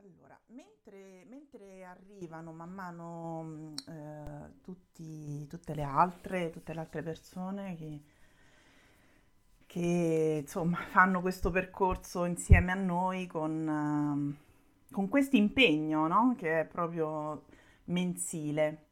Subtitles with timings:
[0.00, 7.02] Allora, mentre, mentre arrivano man mano mm, eh, tutti- tutte le altre, tutte le altre
[7.02, 8.02] persone che,
[9.66, 14.36] che, insomma fanno questo percorso insieme a noi con, ehm,
[14.92, 16.34] con questo impegno, no?
[16.36, 17.44] Che è proprio
[17.86, 18.86] mensile,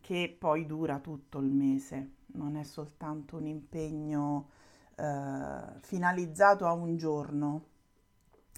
[0.00, 4.50] che poi dura tutto il mese, non è soltanto un impegno
[4.96, 7.72] eh, finalizzato a un giorno,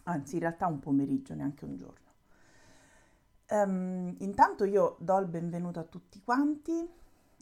[0.07, 2.05] anzi in realtà un pomeriggio, neanche un giorno.
[3.49, 6.73] Ehm, intanto io do il benvenuto a tutti quanti,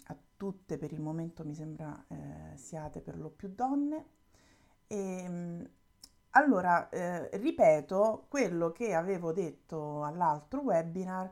[0.08, 4.04] a tutte per il momento mi sembra eh, siate per lo più donne.
[4.86, 5.68] E, ehm,
[6.36, 11.30] allora, eh, ripeto quello che avevo detto all'altro webinar,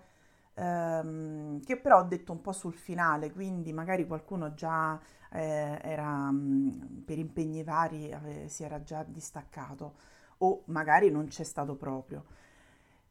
[0.54, 4.98] ehm, che però ho detto un po' sul finale, quindi magari qualcuno già
[5.32, 9.94] eh, era mh, per impegni vari, ave- si era già distaccato
[10.42, 12.24] o magari non c'è stato proprio.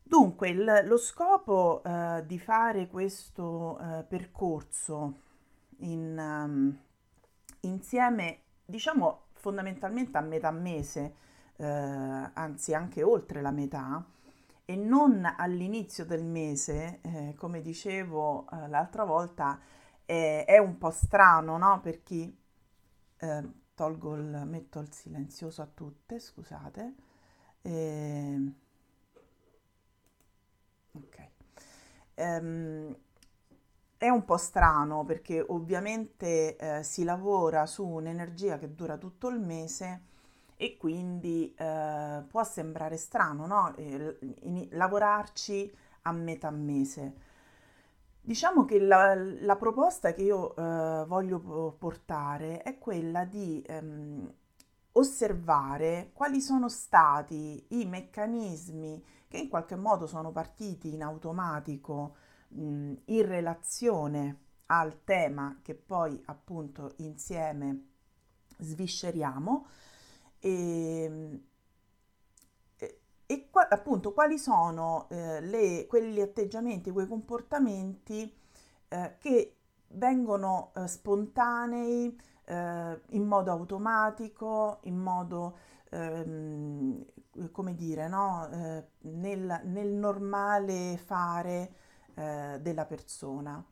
[0.04, 5.20] Dunque, il- lo scopo eh, di fare questo eh, percorso
[5.80, 6.78] in, ehm,
[7.62, 11.16] insieme, diciamo fondamentalmente a metà mese,
[11.56, 14.04] eh, anzi anche oltre la metà,
[14.66, 19.60] e non all'inizio del mese, eh, come dicevo eh, l'altra volta,
[20.06, 21.80] è, un po' strano, no?
[21.82, 22.38] Per chi
[23.18, 26.96] eh, tolgo il, metto il silenzioso a tutte, scusate.
[27.66, 28.54] Ehm,
[30.94, 31.18] ok.
[32.16, 32.96] Ehm,
[33.98, 39.40] è un po' strano perché ovviamente eh, si lavora su un'energia che dura tutto il
[39.40, 40.02] mese
[40.58, 43.76] e quindi eh, può sembrare strano, no?
[43.76, 45.72] Eh, in- lavorarci
[46.04, 47.14] a metà mese.
[48.24, 54.32] Diciamo che la, la proposta che io eh, voglio po- portare è quella di ehm,
[54.94, 62.16] osservare quali sono stati i meccanismi che in qualche modo sono partiti in automatico
[62.50, 67.86] mh, in relazione al tema che poi appunto insieme
[68.58, 69.66] svisceriamo.
[70.40, 71.42] E,
[72.78, 78.34] e, e qua- appunto quali sono eh, le- quegli atteggiamenti, quei comportamenti
[78.90, 79.56] eh, che
[79.90, 85.58] vengono eh, spontanei, eh, in modo automatico, in modo,
[85.90, 87.06] ehm,
[87.52, 88.48] come dire, no?
[88.52, 91.74] Eh, nel, nel normale fare
[92.16, 93.64] eh, della persona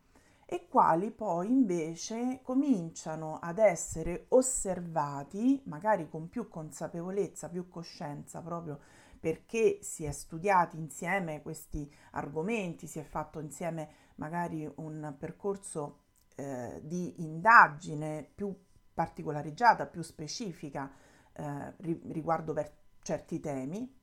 [0.51, 8.79] e quali poi invece cominciano ad essere osservati, magari con più consapevolezza, più coscienza, proprio
[9.19, 15.97] perché si è studiati insieme questi argomenti, si è fatto insieme magari un percorso
[16.39, 18.55] eh, di indagine più
[18.93, 20.89] particolareggiata, più specifica
[21.33, 23.93] eh, ri- riguardo per certi temi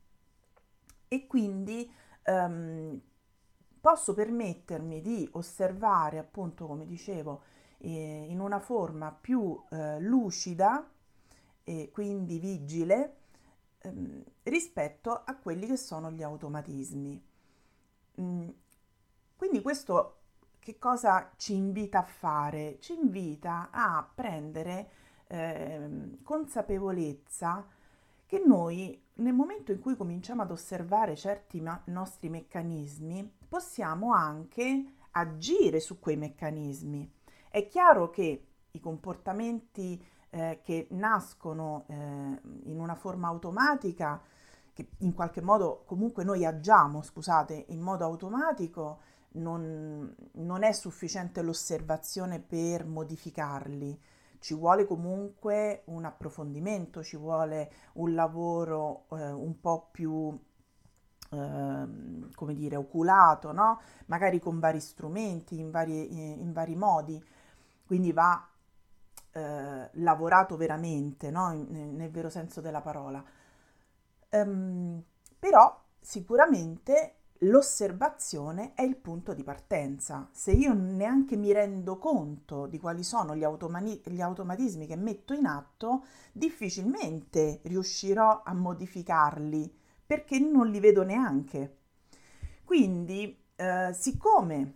[1.08, 1.90] e quindi
[2.22, 3.00] ehm,
[3.80, 7.42] posso permettermi di osservare, appunto, come dicevo,
[7.78, 10.90] eh, in una forma più eh, lucida
[11.64, 13.16] e quindi vigile
[13.80, 17.24] ehm, rispetto a quelli che sono gli automatismi.
[18.20, 18.48] Mm,
[19.36, 20.20] quindi questo
[20.66, 22.78] che cosa ci invita a fare?
[22.80, 24.88] Ci invita a prendere
[25.28, 27.64] ehm, consapevolezza
[28.26, 34.94] che noi nel momento in cui cominciamo ad osservare certi ma- nostri meccanismi, possiamo anche
[35.12, 37.12] agire su quei meccanismi.
[37.48, 44.20] È chiaro che i comportamenti eh, che nascono eh, in una forma automatica,
[44.72, 51.42] che in qualche modo comunque noi agiamo, scusate, in modo automatico, non, non è sufficiente
[51.42, 54.00] l'osservazione per modificarli
[54.46, 60.38] ci vuole comunque un approfondimento, ci vuole un lavoro eh, un po' più,
[61.30, 61.88] eh,
[62.34, 63.80] come dire, oculato, no?
[64.06, 67.20] Magari con vari strumenti, in vari, in vari modi.
[67.84, 68.48] Quindi va
[69.32, 71.52] eh, lavorato veramente, no?
[71.52, 73.24] In, nel vero senso della parola.
[74.30, 75.02] Um,
[75.38, 80.28] però sicuramente L'osservazione è il punto di partenza.
[80.32, 85.34] Se io neanche mi rendo conto di quali sono gli, automani- gli automatismi che metto
[85.34, 89.74] in atto, difficilmente riuscirò a modificarli
[90.06, 91.76] perché non li vedo neanche.
[92.64, 94.74] Quindi, eh, siccome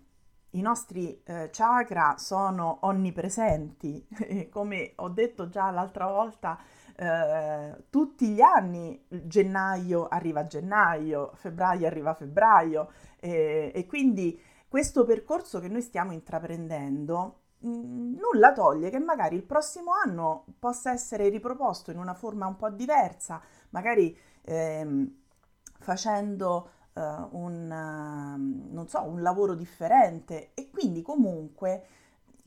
[0.51, 4.07] i nostri eh, chakra sono onnipresenti,
[4.51, 6.59] come ho detto già l'altra volta,
[7.01, 14.39] eh, tutti gli anni gennaio arriva gennaio, febbraio arriva febbraio e, e quindi
[14.69, 20.93] questo percorso che noi stiamo intraprendendo mm, nulla toglie che magari il prossimo anno possa
[20.93, 25.21] essere riproposto in una forma un po' diversa, magari ehm,
[25.79, 27.01] facendo uh,
[27.31, 30.51] un, so, un lavoro differente.
[30.53, 31.87] E quindi comunque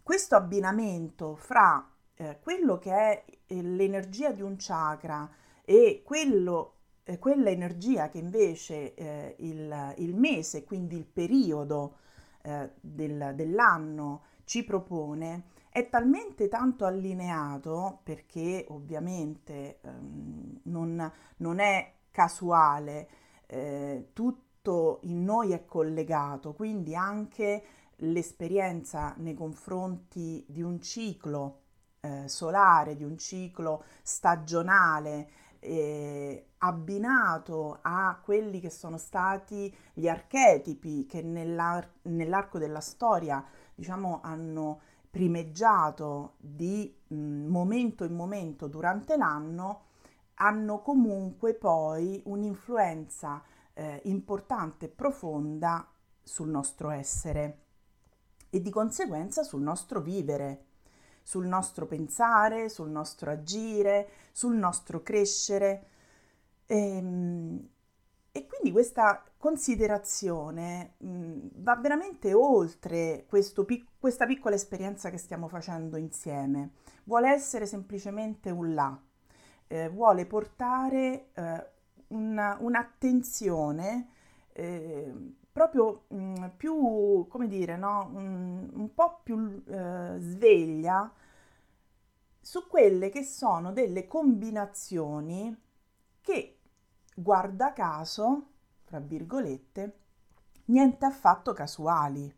[0.03, 5.29] questo abbinamento fra eh, quello che è l'energia di un chakra
[5.63, 11.97] e quello, eh, quella energia che invece eh, il, il, mese, quindi il periodo
[12.43, 21.93] eh, del, dell'anno ci propone, è talmente tanto allineato perché ovviamente ehm, non, non, è
[22.11, 23.09] casuale,
[23.47, 27.63] eh, tutto in noi è collegato, quindi anche
[27.97, 31.62] l'esperienza nei confronti di un ciclo
[32.03, 35.29] eh, solare, di un ciclo stagionale,
[35.59, 44.19] eh, abbinato a quelli che sono stati gli archetipi che nell'ar- nell'arco della storia, diciamo,
[44.21, 47.15] hanno primeggiato di mh,
[47.47, 49.81] momento in momento durante l'anno,
[50.35, 53.41] hanno comunque poi un'influenza
[53.73, 55.87] eh, importante e profonda
[56.21, 57.59] sul nostro essere
[58.49, 60.65] e di conseguenza sul nostro vivere
[61.23, 65.87] sul nostro pensare, sul nostro agire, sul nostro crescere.
[66.65, 67.67] E, ehm,
[68.35, 73.25] e quindi questa considerazione mh, va veramente oltre
[73.65, 76.71] pic- questa piccola esperienza che stiamo facendo insieme.
[77.03, 78.99] Vuole essere semplicemente un là,
[79.67, 81.67] eh, vuole portare eh,
[82.07, 84.07] una, un'attenzione
[84.53, 85.13] eh,
[85.53, 88.09] proprio mh, mm, più, come dire, no?
[88.11, 91.13] un, un po' più eh, sveglia
[92.41, 95.55] su quelle che sono delle combinazioni
[96.19, 96.57] che,
[97.15, 98.47] guarda caso,
[98.83, 99.99] fra virgolette,
[100.65, 102.33] niente affatto casuali.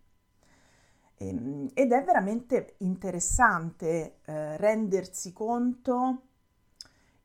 [1.18, 6.22] Ehm, ed è veramente interessante eh, rendersi conto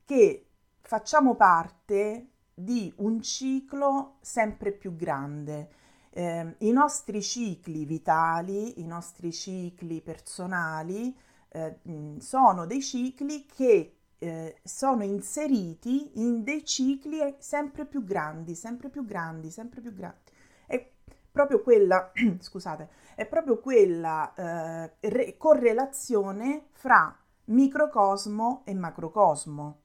[0.05, 0.47] che
[0.79, 5.79] facciamo parte di un ciclo sempre più grande
[6.11, 11.15] eh, i nostri cicli vitali, i nostri cicli personali
[11.49, 11.79] eh,
[12.19, 19.05] sono dei cicli che eh, sono inseriti in dei cicli sempre più grandi, sempre più
[19.05, 20.19] grandi, sempre più grandi.
[20.67, 20.91] È
[21.31, 29.79] proprio quella, scusate, è proprio quella eh, re- correlazione fra microcosmo e macrocosmo.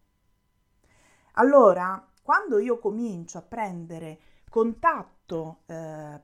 [1.34, 4.18] Allora, quando io comincio a prendere
[4.48, 5.15] contatto
[5.66, 6.20] eh,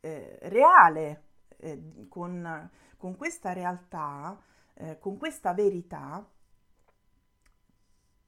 [0.00, 1.22] eh, reale
[1.58, 4.36] eh, con, con, questa realtà,
[4.74, 6.28] eh, con questa verità,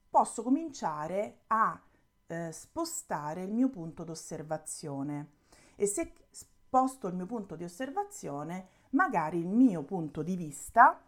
[0.09, 1.79] posso cominciare a
[2.27, 5.31] eh, spostare il mio punto d'osservazione.
[5.75, 11.01] E se sposto il mio punto di osservazione, magari il mio punto di vista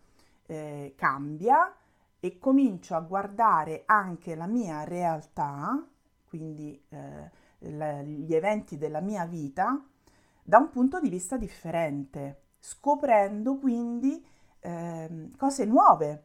[0.46, 1.74] eh, cambia
[2.20, 5.88] e comincio a guardare anche la mia realtà,
[6.28, 6.84] quindi
[7.68, 9.84] eh, gli eventi della mia vita
[10.44, 14.26] da un punto di vista differente, scoprendo quindi
[14.62, 16.24] eh, cose nuove,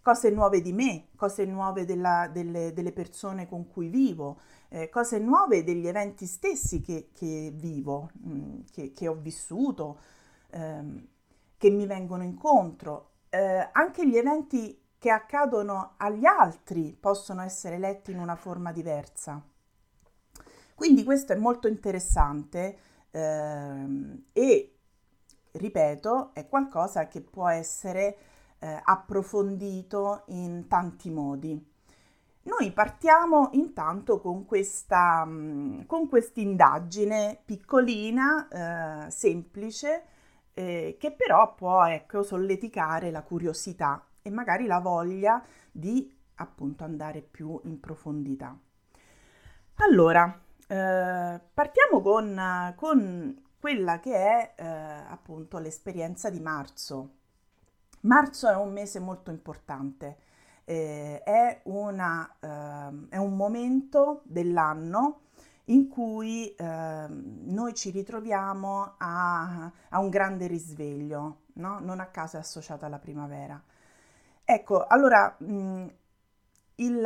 [0.00, 4.38] cose nuove di me, cose nuove della, delle, delle, persone con cui vivo,
[4.68, 9.98] eh, cose nuove degli eventi stessi che, che vivo, mh, mm, che, che, ho vissuto,
[10.50, 11.06] ehm,
[11.56, 13.14] che mi vengono incontro.
[13.30, 19.42] Eh, anche gli eventi che accadono agli altri possono essere letti in una forma diversa.
[20.76, 22.76] Quindi questo è molto interessante
[23.10, 24.76] ehm, e,
[25.52, 28.18] ripeto, è qualcosa che può essere
[28.58, 31.74] eh, approfondito in tanti modi.
[32.42, 40.04] Noi partiamo intanto con questa mm, con indagine piccolina, eh, semplice,
[40.52, 45.42] eh, che però può ecco, solleticare la curiosità e magari la voglia
[45.72, 48.54] di appunto andare più in profondità.
[49.76, 57.10] Allora, eh, partiamo con, con, quella che è eh, appunto l'esperienza di marzo.
[58.00, 60.18] Marzo è un mese molto importante,
[60.64, 65.22] eh, è, una, ehm, è, un momento dell'anno
[65.64, 71.80] in cui ehm, noi ci ritroviamo a, a un grande risveglio, no?
[71.80, 73.60] non a caso è associata alla primavera.
[74.44, 75.86] Ecco, allora mh,
[76.76, 77.00] il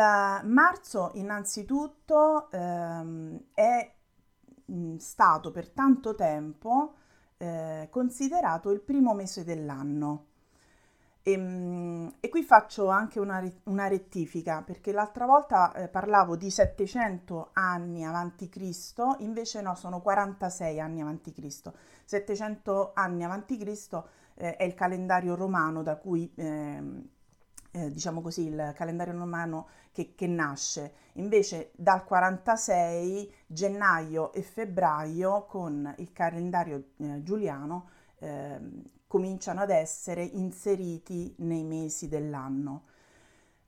[0.45, 3.95] marzo innanzitutto ehm, è
[4.99, 6.95] stato per tanto tempo
[7.37, 10.27] eh, considerato il primo mese dell'anno.
[11.23, 16.50] E, ehm, e, qui faccio anche una, una rettifica perché l'altra volta eh, parlavo di
[16.50, 21.75] 700 anni avanti Cristo, invece no, sono 46 anni avanti Cristo.
[22.05, 26.33] 700 anni avanti Cristo eh, è il calendario romano da cui
[27.73, 30.95] eh, diciamo così, il calendario romano che, che, nasce.
[31.15, 38.59] Invece dal 46 gennaio e febbraio con il calendario eh, giuliano eh,
[39.07, 42.85] cominciano ad essere inseriti nei mesi dell'anno.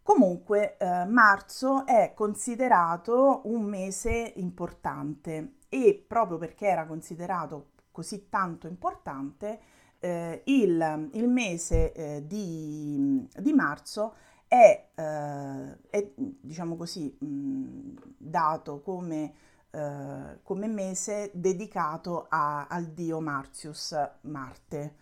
[0.02, 8.66] Comunque eh, marzo è considerato un mese importante e proprio perché era considerato così tanto
[8.66, 9.60] importante,
[10.02, 14.14] eh, il, il, mese eh, di, di, marzo
[14.48, 19.32] è, eh, è diciamo così, mh, dato come,
[19.70, 24.96] eh, come, mese dedicato a, al dio Martius, Marte,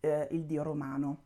[0.00, 1.18] eh, il dio romano.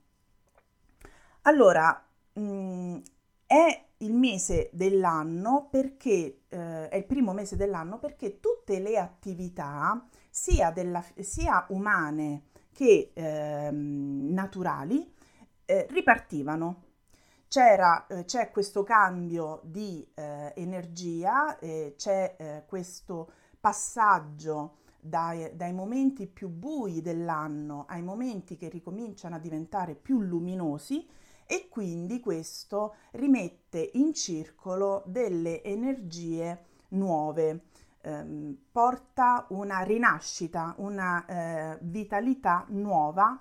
[1.42, 2.98] Allora, mh,
[3.46, 10.06] è il mese dell'anno perché eh, è il primo mese dell'anno perché tutte le attività
[10.28, 12.42] sia, della, sia umane
[12.78, 15.12] che eh, naturali
[15.64, 16.84] eh, ripartivano.
[17.48, 26.28] C'era, eh, c'è questo cambio di eh, energia, c'è eh, questo passaggio dai, dai, momenti
[26.28, 31.04] più bui dell'anno ai momenti che ricominciano a diventare più luminosi
[31.46, 37.64] e quindi questo rimette in circolo delle energie nuove,
[38.08, 43.38] ehm, porta una rinascita, una eh, vitalità nuova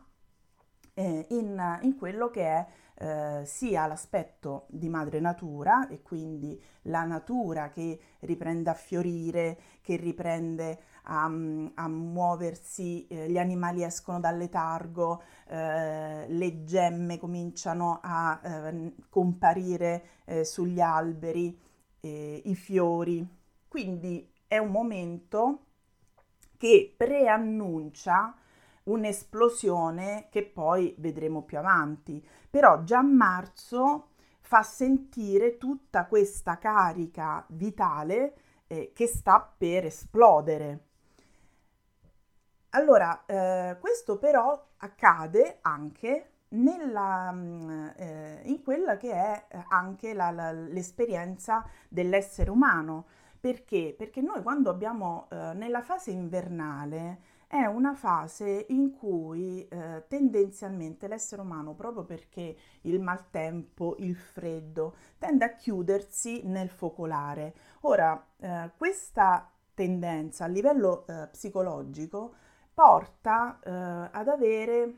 [0.93, 2.67] eh, in, in, quello che è
[2.99, 9.95] eh, sia l'aspetto di madre natura e quindi la natura che riprende a fiorire, che
[9.95, 18.39] riprende a, a muoversi, eh, gli animali escono dal letargo, eh, le gemme cominciano a
[18.43, 21.57] eh, comparire eh, sugli alberi,
[22.01, 23.25] eh, i fiori.
[23.67, 25.65] Quindi è un momento
[26.57, 28.35] che preannuncia
[28.83, 32.25] un'esplosione che poi vedremo più avanti.
[32.49, 34.09] Però già marzo
[34.41, 38.35] fa sentire tutta questa carica vitale
[38.67, 40.85] eh, che sta per esplodere.
[42.71, 50.13] Allora, eh, questo però accade anche nella, mm, eh, in quella che è eh, anche
[50.13, 53.07] la, la, l'esperienza dell'essere umano.
[53.39, 53.93] Perché?
[53.97, 61.07] Perché noi quando abbiamo eh, nella fase invernale è una fase in cui eh, tendenzialmente
[61.07, 67.53] l'essere umano, proprio perché il maltempo, il freddo, tende a chiudersi nel focolare.
[67.81, 72.33] Ora, eh, questa tendenza a livello eh, psicologico
[72.73, 74.93] porta eh, ad avere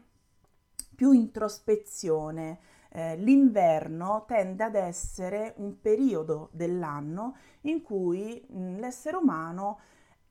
[0.96, 2.60] più introspezione.
[2.91, 9.79] Eh, l'inverno tende ad essere un periodo dell'anno in cui mh, l'essere umano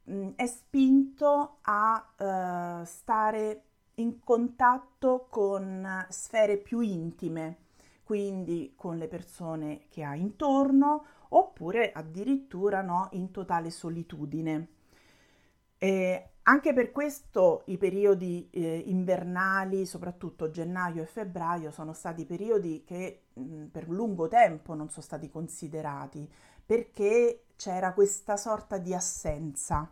[0.05, 3.63] mh, è spinto a uh, stare
[3.97, 7.59] in contatto con sfere più intime,
[8.05, 14.69] quindi con le persone che ha intorno oppure addirittura no, in totale solitudine.
[15.79, 22.85] E anche per questo i periodi eh, invernali, soprattutto gennaio e febbraio, sono stati periodi
[22.85, 26.27] che mh, per lungo tempo non sono stati considerati
[26.65, 29.91] perché c'era questa sorta di assenza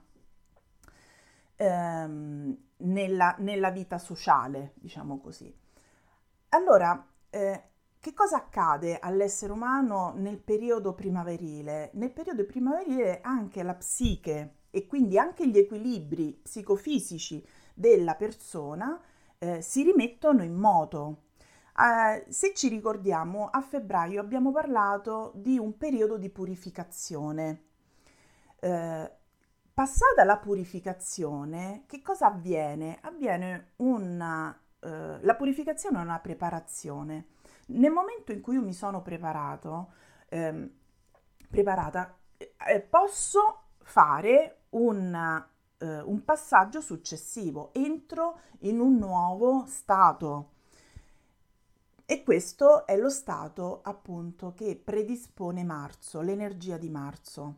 [1.57, 5.55] ehm, nella, nella, vita sociale, diciamo così.
[6.51, 7.63] Allora, eh,
[8.01, 11.91] che cosa accade all'essere umano nel periodo primaverile?
[11.95, 17.43] Nel periodo primaverile anche la psiche e quindi anche gli equilibri psicofisici
[17.73, 19.01] della persona
[19.39, 21.29] eh, si rimettono in moto.
[21.75, 27.63] Eh, se ci ricordiamo, a febbraio abbiamo parlato di un periodo di purificazione.
[28.61, 29.11] Eh,
[29.73, 32.99] passata la purificazione, che cosa avviene?
[33.01, 34.55] Avviene una...
[34.79, 37.29] Eh, la purificazione è una preparazione.
[37.69, 39.93] Nel momento in cui io mi sono preparato,
[40.29, 40.71] ehm,
[41.49, 45.15] preparata, eh, posso fare un,
[45.79, 50.51] eh, un passaggio successivo, entro in un nuovo stato.
[52.05, 57.55] E questo è lo stato appunto che predispone marzo, l'energia di marzo.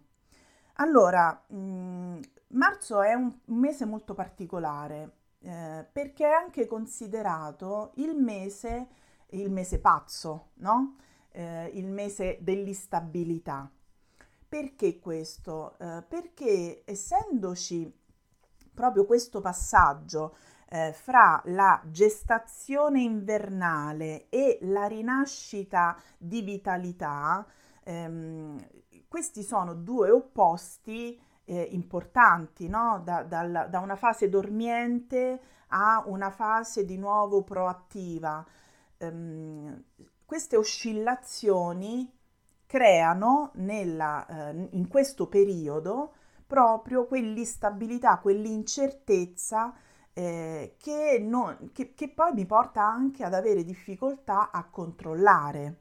[0.74, 8.14] Allora, mh, mm, marzo è un mese molto particolare eh, perché è anche considerato il
[8.14, 8.88] mese,
[9.30, 10.96] il mese pazzo, no?
[11.30, 13.70] Eh, il mese dell'instabilità.
[14.48, 15.76] Perché questo?
[15.78, 17.92] Eh, perché essendoci
[18.72, 20.36] proprio questo passaggio
[20.70, 27.46] eh, fra la gestazione invernale e la rinascita di vitalità,
[27.84, 28.66] ehm,
[29.08, 33.00] questi sono due opposti eh, importanti, no?
[33.04, 38.46] da, da, da, una fase dormiente a una fase di nuovo proattiva.
[38.98, 39.84] Ehm,
[40.24, 42.17] queste oscillazioni
[42.68, 46.12] creano nella, eh, in questo periodo
[46.46, 49.74] proprio quell'instabilità, quell'incertezza
[50.12, 55.76] eh, che, non, che, che poi mi porta anche ad avere difficoltà a controllare.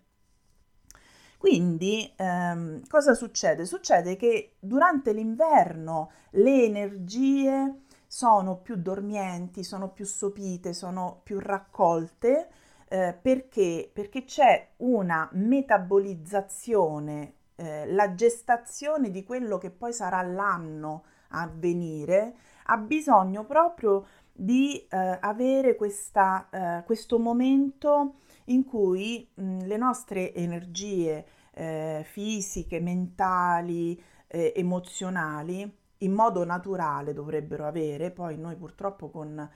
[1.38, 3.65] Quindi ehm, cosa succede?
[3.65, 12.50] Succede che durante l'inverno le energie sono più dormienti, sono più sopite, sono più raccolte
[12.89, 13.89] eh, perché?
[13.94, 22.36] Perché c'è una metabolizzazione, eh, la gestazione di quello che poi sarà l'anno a venire,
[22.65, 28.15] ha bisogno proprio di eh, avere questa, eh, questo momento
[28.46, 38.12] in cui mh, le nostre energie eh, fisiche, mentali, emozionali, in modo naturale dovrebbero avere,
[38.12, 39.50] poi noi purtroppo con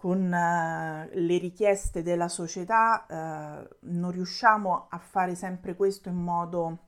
[0.00, 6.78] con eh, le richieste della società eh, non riusciamo a fare sempre questo in modo,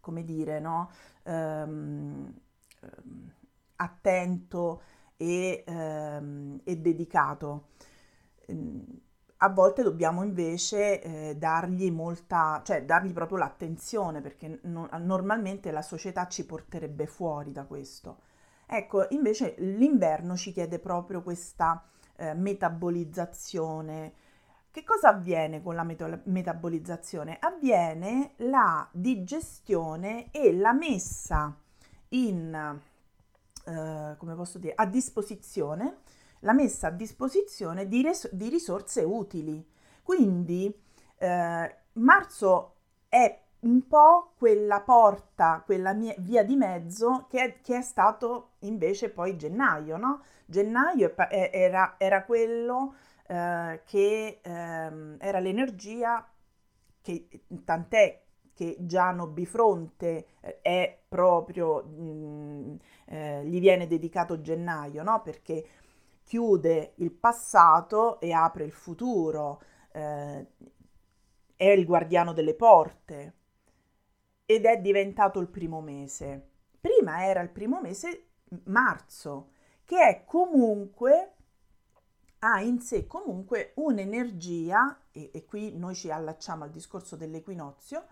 [0.00, 0.90] come dire, no?
[1.22, 2.34] ehm,
[2.80, 3.32] ehm
[3.76, 4.82] attento
[5.16, 7.68] e, ehm, e dedicato.
[9.38, 15.82] A volte dobbiamo invece eh, dargli molta, cioè dargli proprio l'attenzione perché no, normalmente la
[15.82, 18.20] società ci porterebbe fuori da questo.
[18.66, 21.84] Ecco, invece l'inverno ci chiede proprio questa
[22.16, 24.12] eh, metabolizzazione.
[24.70, 27.38] Che cosa avviene con la meto- metabolizzazione?
[27.40, 31.56] Avviene la digestione e la messa
[32.08, 32.80] in,
[33.66, 35.98] eh, come posso dire, a disposizione,
[36.40, 39.64] la messa a disposizione di, res- di risorse utili.
[40.02, 40.72] Quindi
[41.18, 42.74] eh, marzo
[43.08, 49.08] è un po' quella porta, quella via di mezzo che è, che è, stato invece
[49.10, 50.22] poi gennaio, no?
[50.46, 52.94] Gennaio era, era quello
[53.26, 56.28] eh, che eh, era l'energia
[57.00, 57.28] che
[57.64, 58.22] tant'è
[58.54, 62.74] che Giano Bifronte eh, è proprio, mh, mm,
[63.06, 65.20] eh, gli viene dedicato gennaio, no?
[65.22, 65.66] Perché
[66.24, 69.60] chiude il passato e apre il futuro,
[69.92, 70.46] eh,
[71.56, 73.34] è il guardiano delle porte
[74.46, 76.50] ed è diventato il primo mese.
[76.80, 78.26] Prima era il primo mese
[78.64, 79.50] marzo,
[79.84, 81.34] che è comunque
[82.44, 88.04] ha in sé comunque un'energia, e, e, qui noi ci allacciamo al discorso dell'equinozio,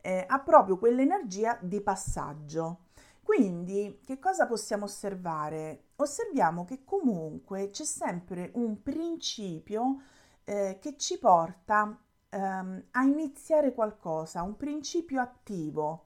[0.00, 2.86] eh, ha proprio quell'energia di passaggio.
[3.22, 5.84] Quindi che cosa possiamo osservare?
[5.96, 10.02] Osserviamo che comunque c'è sempre un principio
[10.44, 16.04] eh, che ci porta ehm, a iniziare qualcosa, un principio attivo.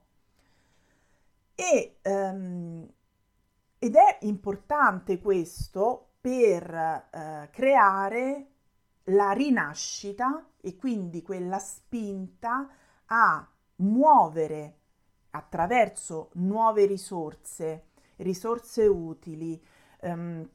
[1.55, 2.87] E, ehm,
[3.83, 8.45] ed è importante questo per eh, creare
[9.05, 12.69] la rinascita e quindi quella spinta
[13.05, 14.75] a muovere
[15.31, 17.85] attraverso nuove risorse,
[18.17, 19.59] risorse utili,
[20.01, 20.47] ehm,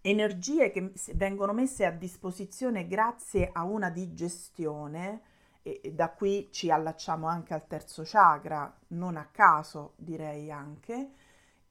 [0.00, 5.22] energie che vengono messe a disposizione grazie a una digestione,
[5.62, 11.10] e, da qui ci allacciamo anche al terzo chakra, non a caso direi anche,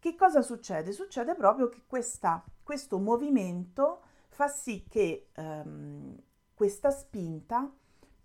[0.04, 0.92] che cosa succede?
[0.92, 6.22] Succede proprio che questa, questo movimento fa sì che ehm,
[6.54, 7.72] questa spinta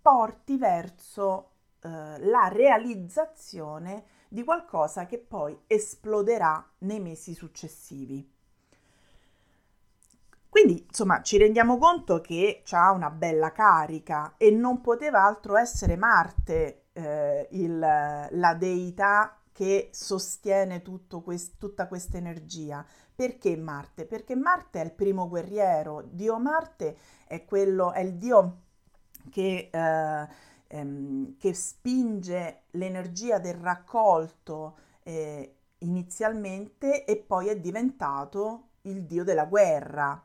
[0.01, 1.87] porti verso eh,
[2.19, 8.29] la realizzazione di qualcosa che poi esploderà nei mesi successivi.
[10.49, 15.95] Quindi, insomma, ci rendiamo conto che ha una bella carica e non poteva altro essere
[15.95, 20.81] Marte, eh, il, la deità che sostiene
[21.21, 22.85] quest, tutta questa energia.
[23.13, 24.05] Perché Marte?
[24.05, 26.01] Perché Marte è il primo guerriero.
[26.09, 26.95] Dio Marte
[27.27, 28.61] è, quello, è il dio
[29.29, 30.27] che, eh,
[30.65, 39.43] ehm, che spinge l'energia del raccolto eh, inizialmente e poi è diventato il dio della
[39.43, 40.23] guerra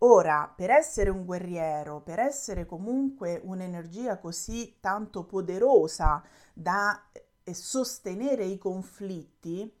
[0.00, 7.02] Ora, per essere un guerriero, per essere comunque un'energia così tanto poderosa da
[7.48, 9.72] eh, sostenere i conflitti,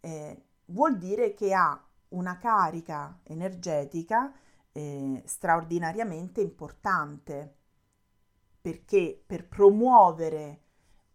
[0.00, 4.32] eh, vuol dire che ha una carica energetica
[4.72, 7.54] eh, straordinariamente importante,
[8.60, 10.60] perché per promuovere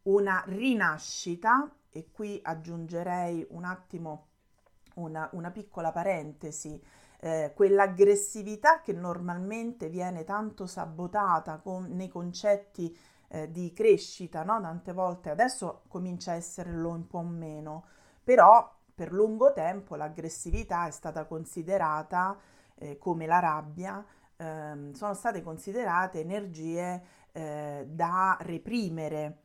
[0.03, 4.27] una rinascita, e qui aggiungerei un attimo
[4.95, 6.81] una, una piccola parentesi,
[7.19, 12.97] eh, quell'aggressività che normalmente viene tanto sabotata con, nei concetti
[13.31, 14.59] eh, di crescita, no?
[14.61, 17.85] tante volte adesso comincia a esserlo un po' meno,
[18.23, 22.37] però per lungo tempo l'aggressività è stata considerata
[22.75, 29.37] eh, come la rabbia, ehm, sono state considerate energie eh, da reprimere.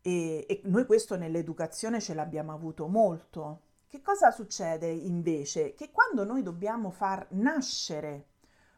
[0.00, 3.60] E, e noi questo nell'educazione ce l'abbiamo avuto molto.
[3.86, 5.74] Che cosa succede invece?
[5.74, 8.26] Che quando noi dobbiamo far nascere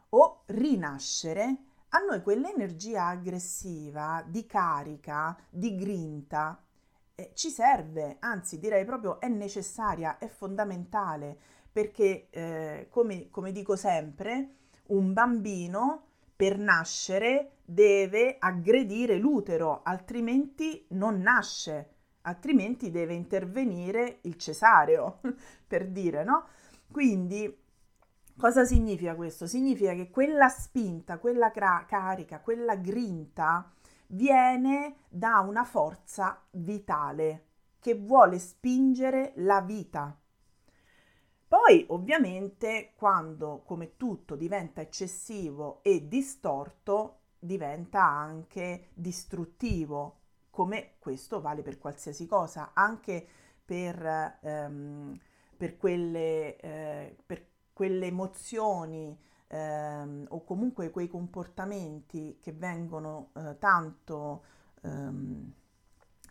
[0.09, 6.63] o rinascere, a noi quell'energia aggressiva, di carica, di grinta,
[7.15, 11.37] eh, ci serve, anzi direi proprio è necessaria, è fondamentale,
[11.71, 14.55] perché eh, come, come dico sempre,
[14.87, 16.03] un bambino
[16.35, 25.19] per nascere deve aggredire l'utero, altrimenti non nasce, altrimenti deve intervenire il cesareo,
[25.67, 26.45] per dire, no?
[26.91, 27.58] Quindi
[28.39, 29.45] cosa significa questo?
[29.45, 33.71] Significa che quella spinta, quella cra- carica, quella grinta
[34.07, 37.47] viene da una forza vitale
[37.79, 40.17] che vuole spingere la vita.
[41.47, 50.17] Poi ovviamente quando come tutto diventa eccessivo e distorto diventa anche distruttivo,
[50.49, 53.25] come questo vale per qualsiasi cosa, anche
[53.65, 55.19] per, ehm,
[55.57, 57.48] per, quelle, eh, per
[57.79, 64.43] quelle emozioni ehm, o comunque quei comportamenti che vengono eh, tanto
[64.81, 65.53] ehm,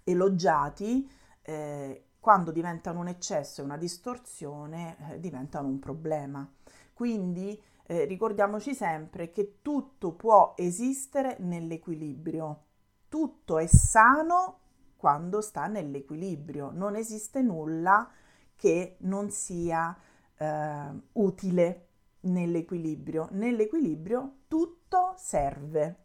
[0.04, 6.46] elogiati, eh, quando diventano un eccesso e una distorsione, eh, diventano un problema.
[6.92, 12.64] Quindi eh, ricordiamoci sempre che tutto può esistere nell'equilibrio,
[13.08, 14.58] tutto è sano
[14.98, 18.06] quando sta nell'equilibrio, non esiste nulla
[18.54, 19.96] che non sia
[20.38, 21.88] eh, utile
[22.20, 23.28] nell'equilibrio.
[23.32, 26.04] Nell'equilibrio tutto serve.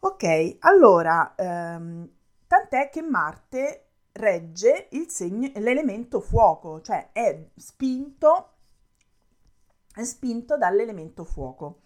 [0.00, 2.08] Ok, allora, ehm,
[2.46, 8.52] tant'è che Marte regge segno, l'elemento fuoco, cioè è spinto,
[9.92, 11.80] è spinto dall'elemento fuoco.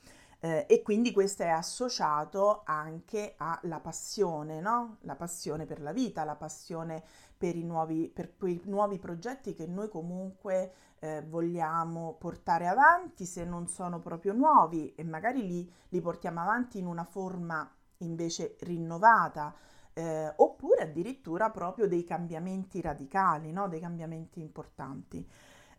[0.45, 4.97] Eh, e quindi questo è associato anche alla passione, no?
[5.03, 7.01] La passione per la vita, la passione
[7.39, 13.45] per, i nuovi, per quei nuovi progetti che noi comunque eh, vogliamo portare avanti, se
[13.45, 19.55] non sono proprio nuovi e magari li, li portiamo avanti in una forma invece rinnovata,
[19.93, 23.69] eh, oppure addirittura proprio dei cambiamenti radicali, no?
[23.69, 25.25] dei cambiamenti importanti.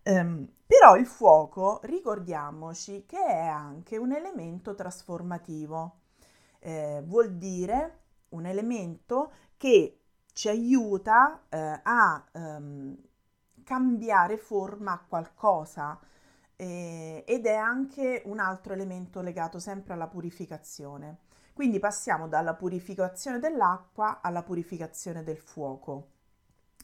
[0.06, 6.00] Um, però il fuoco, ricordiamoci che è anche un elemento trasformativo,
[6.60, 10.00] eh, vuol dire un elemento che
[10.34, 12.98] ci aiuta eh, a um,
[13.64, 16.00] cambiare forma a qualcosa
[16.56, 21.20] eh, ed è anche un altro elemento legato sempre alla purificazione.
[21.54, 26.10] Quindi passiamo dalla purificazione dell'acqua alla purificazione del fuoco,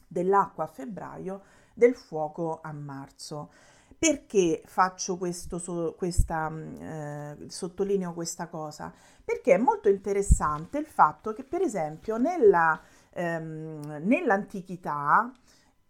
[0.06, 1.42] dell'acqua a febbraio
[1.74, 3.50] del fuoco a marzo.
[3.98, 8.92] Perché faccio questo, so, questa, mm, eh, sottolineo questa cosa?
[9.22, 12.80] Perché è molto interessante il fatto che, per esempio, nella,
[13.10, 15.30] ehm, nell'antichità,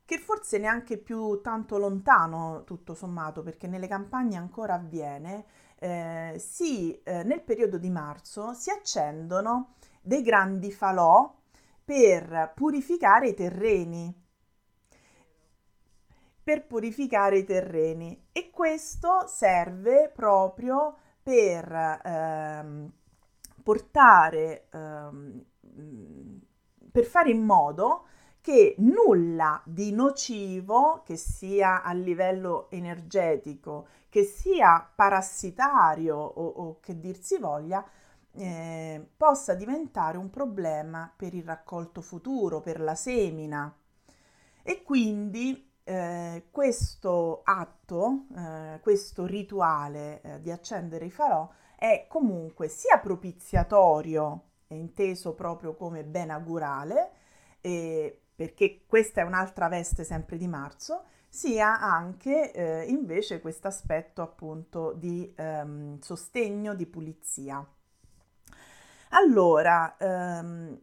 [0.04, 5.44] che forse neanche più tanto lontano, tutto sommato, perché nelle campagne ancora avviene,
[5.78, 11.32] eh, si, eh, nel periodo di marzo si accendono dei grandi falò
[11.84, 14.12] per purificare i terreni
[16.50, 22.92] per purificare i terreni e questo serve proprio per ehm,
[23.62, 25.44] portare ehm,
[26.90, 28.06] per fare in modo
[28.40, 36.98] che nulla di nocivo, che sia a livello energetico, che sia parassitario o, o che
[36.98, 37.88] dir si voglia,
[38.32, 43.72] eh, possa diventare un problema per il raccolto futuro, per la semina.
[44.64, 52.68] E quindi eh, questo atto, eh, questo rituale eh, di accendere i farò è comunque
[52.68, 57.10] sia propiziatorio, inteso proprio come ben augurale,
[57.60, 64.92] perché questa è un'altra veste sempre di marzo, sia anche eh, invece questo aspetto appunto
[64.92, 67.66] di ehm, sostegno, di pulizia.
[69.10, 70.78] Allora, ehm,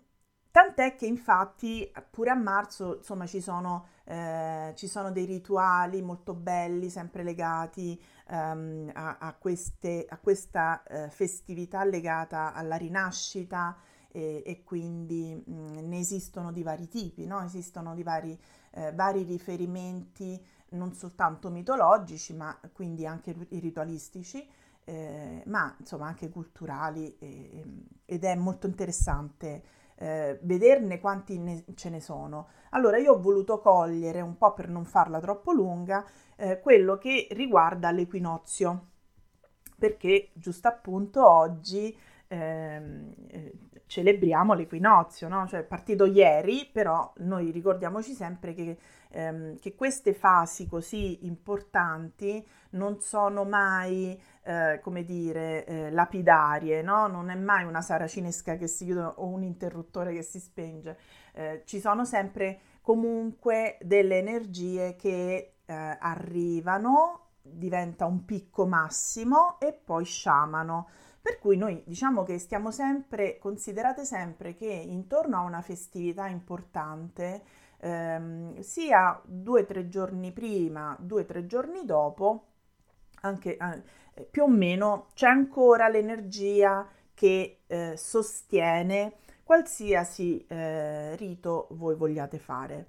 [0.58, 6.34] Tant'è che infatti pure a marzo insomma ci sono, eh, ci sono dei rituali molto
[6.34, 13.76] belli, sempre legati um, a, a, queste, a, questa eh, festività legata alla rinascita
[14.10, 17.42] e, e quindi mh, mm, ne esistono di vari tipi, no?
[17.42, 18.40] esistono di vari,
[18.72, 24.48] eh, vari riferimenti non soltanto mitologici ma quindi anche ritualistici.
[24.90, 27.62] Eh, ma insomma anche culturali e,
[28.06, 29.62] ed è molto interessante
[29.98, 32.48] eh, vederne quanti ne, ce ne sono.
[32.72, 36.06] Allora io ho voluto cogliere, un po' per non farla troppo lunga,
[36.36, 38.88] eh, quello che riguarda l'equinozio,
[39.78, 41.96] perché giusto appunto oggi
[42.28, 43.54] ehm, eh,
[43.88, 45.48] celebriamo l'equinozio, no?
[45.48, 48.78] Cioè partito ieri, però noi ricordiamoci sempre che,
[49.10, 57.08] ehm, che queste fasi così importanti non sono mai, eh, come dire, eh, lapidarie, no?
[57.08, 60.98] Non è mai una saracinesca che si chiude o un interruttore che si spenge.
[61.34, 69.74] Eh, ci sono sempre comunque delle energie che eh, arrivano, diventa un picco massimo e
[69.74, 70.90] poi sciamano.
[71.28, 77.42] Per cui noi diciamo che stiamo sempre, considerate sempre che intorno a una festività importante,
[77.80, 82.46] ehm, sia due o tre giorni prima, due o tre giorni dopo,
[83.24, 91.96] anche eh, più o meno c'è ancora l'energia che eh, sostiene qualsiasi eh, rito voi
[91.96, 92.86] vogliate fare.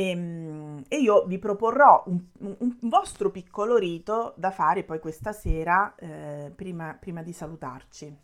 [0.00, 5.32] E, ehm, e, io vi proporrò un, un, vostro piccolo rito da fare poi questa
[5.32, 8.16] sera eh, prima, prima, di salutarci.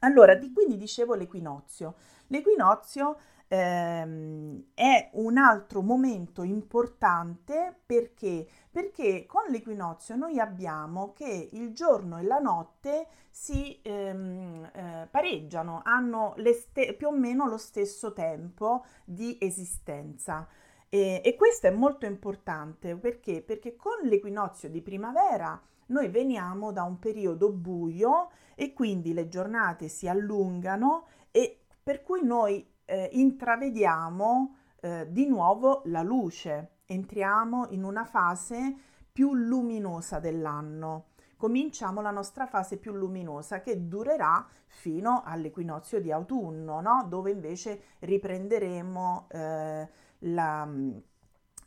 [0.00, 1.96] Allora, di, quindi dicevo l'equinozio.
[2.28, 8.46] L'equinozio ehm, è un altro momento importante perché?
[8.70, 15.80] perché con l'equinozio noi abbiamo che il giorno e la notte si ehm, eh, pareggiano,
[15.84, 20.46] hanno ste- più o meno lo stesso tempo di esistenza.
[20.92, 23.42] E, e questo è molto importante perché?
[23.42, 29.86] Perché con l'equinozio di primavera noi veniamo da un periodo buio e quindi le giornate
[29.86, 37.84] si allungano e per cui noi eh, intravediamo eh, di nuovo la luce, entriamo in
[37.84, 38.74] una fase
[39.12, 41.06] più luminosa dell'anno.
[41.36, 47.06] Cominciamo la nostra fase più luminosa che durerà fino all'equinozio di autunno, no?
[47.08, 49.88] dove invece riprenderemo eh,
[50.20, 50.68] la,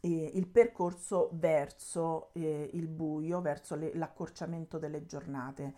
[0.02, 5.74] eh, il percorso verso eh, il buio, verso le, l'accorciamento delle giornate.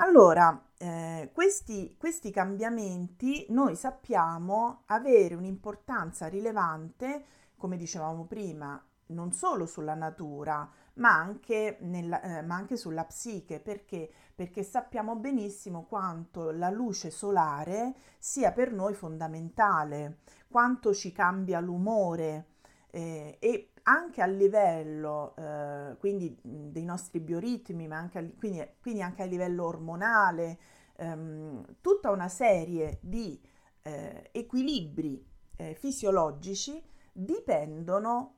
[0.00, 7.24] Allora, eh, questi, questi cambiamenti noi sappiamo avere un'importanza rilevante,
[7.56, 13.60] come dicevamo prima, non solo sulla natura, ma anche, nella, eh, ma anche sulla psiche,
[13.60, 14.10] perché?
[14.34, 20.18] Perché sappiamo benissimo quanto la luce solare sia per noi fondamentale,
[20.48, 22.46] quanto ci cambia l'umore
[22.90, 29.02] eh, e anche a livello eh, quindi dei nostri bioritmi, ma anche a, quindi, quindi
[29.02, 30.58] anche a livello ormonale,
[30.96, 33.40] ehm, tutta una serie di
[33.82, 35.24] eh, equilibri
[35.56, 38.37] eh, fisiologici dipendono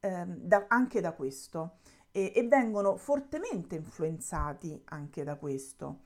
[0.00, 1.78] ehm, da, anche da questo
[2.10, 6.00] e, e, vengono fortemente influenzati anche da questo.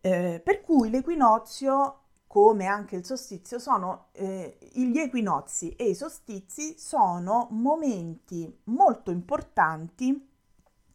[0.00, 6.78] Eh, per cui l'equinozio come anche il solstizio, sono eh, gli equinozi e i solstizi
[6.78, 10.28] sono momenti molto importanti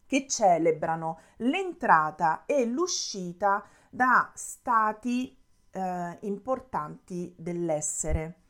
[0.06, 5.36] che celebrano l'entrata e l'uscita da stati
[5.70, 8.42] eh, importanti dell'essere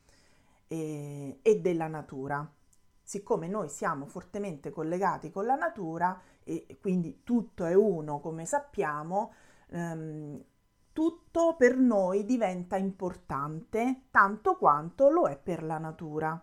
[0.68, 2.46] e, e della natura.
[3.14, 9.32] Siccome noi siamo fortemente collegati con la natura e quindi tutto è uno, come sappiamo,
[9.68, 10.42] ehm,
[10.92, 16.42] tutto per noi diventa importante tanto quanto lo è per la natura.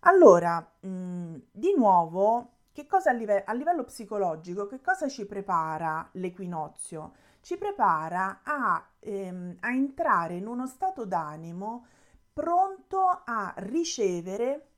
[0.00, 5.24] Allora, mh, mm, di nuovo, che cosa a, live- a livello psicologico, che cosa ci
[5.24, 7.12] prepara l'equinozio?
[7.40, 11.86] Ci prepara a, ehm, a entrare in uno stato d'animo
[12.34, 14.69] pronto a ricevere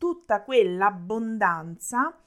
[0.00, 2.18] tutta quell'abbondanza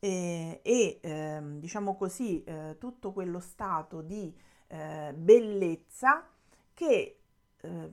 [0.00, 6.26] eh, e, eh, diciamo così, eh, tutto quello stato di eh, bellezza
[6.74, 7.20] che,
[7.60, 7.90] eh,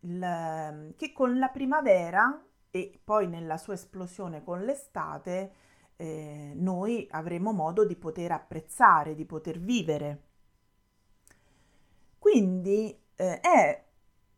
[0.00, 5.54] l, che con la primavera e poi nella sua esplosione con l'estate
[5.96, 10.24] eh, noi avremo modo di poter apprezzare, di poter vivere.
[12.18, 13.84] Quindi eh, è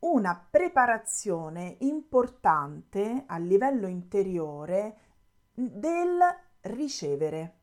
[0.03, 4.97] una preparazione importante a livello interiore
[5.53, 6.19] del
[6.61, 7.57] ricevere.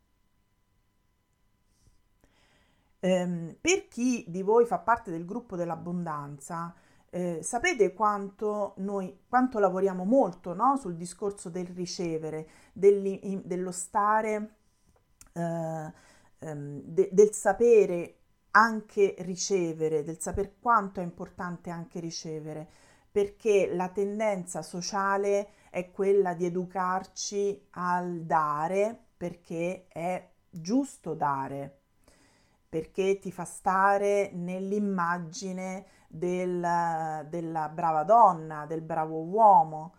[3.00, 6.74] Ehm, per chi di voi fa parte del gruppo dell'abbondanza,
[7.10, 10.76] eh, sapete quanto noi quanto lavoriamo molto no?
[10.76, 14.56] sul discorso del ricevere, dello stare,
[15.32, 15.92] eh,
[16.38, 18.19] ehm, de, del sapere
[18.52, 22.68] anche ricevere, del sapere quanto è importante anche ricevere,
[23.10, 31.80] perché la tendenza sociale è quella di educarci al dare perché è giusto dare
[32.70, 39.94] perché ti fa stare nell'immagine del, della brava donna, del bravo uomo.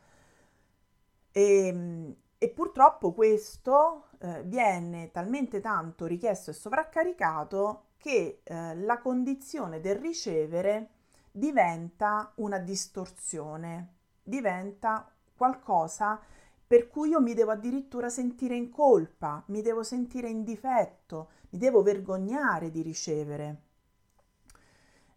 [1.33, 9.79] E, e purtroppo questo eh, viene talmente tanto richiesto e sovraccaricato che eh, la condizione
[9.79, 10.89] del ricevere
[11.31, 16.19] diventa una distorsione, diventa qualcosa
[16.65, 21.59] per cui io mi devo addirittura sentire in colpa, mi devo sentire in difetto, mi
[21.59, 23.61] devo vergognare di ricevere.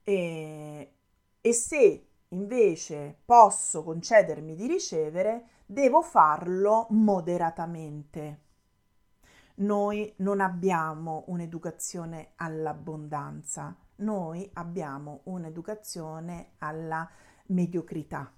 [0.03, 0.93] E,
[1.41, 8.44] e se invece posso concedermi di ricevere, devo farlo moderatamente.
[9.57, 17.09] Noi non abbiamo un'educazione all'abbondanza, noi abbiamo un'educazione alla
[17.47, 18.33] mediocrità.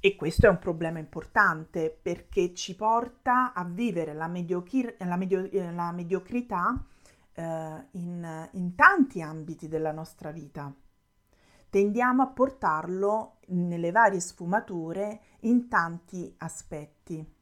[0.00, 5.48] E questo è un problema importante perché ci porta a vivere la, mediocri- la, medio-
[5.50, 6.84] la mediocrità
[7.32, 10.72] eh, in, in tanti ambiti della nostra vita.
[11.70, 17.34] Tendiamo a portarlo nelle varie sfumature in tanti aspetti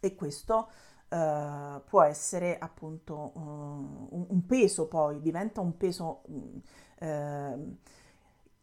[0.00, 0.70] e questo
[1.14, 7.76] Uh, può essere appunto uh, un, peso poi, diventa un peso uh,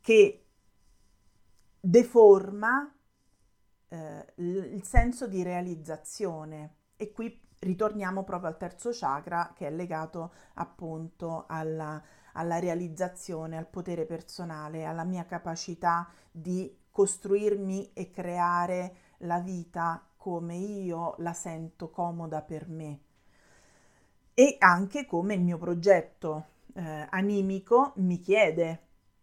[0.01, 0.45] che
[1.79, 2.93] deforma
[4.35, 6.75] il senso di realizzazione.
[6.97, 12.01] E qui ritorniamo proprio al terzo chakra che è legato appunto alla,
[12.33, 20.55] alla realizzazione, al potere personale, alla mia capacità di costruirmi e creare la vita come
[20.55, 22.99] io la sento comoda per me
[24.35, 28.79] e anche come il mio progetto eh, animico mi chiede,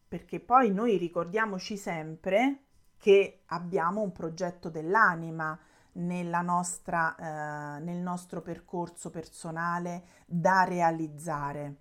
[0.09, 2.65] perché poi noi ricordiamoci sempre
[2.99, 5.57] che abbiamo un progetto dell'anima
[5.93, 11.77] nella nostra, eh, nel nostro percorso personale da realizzare.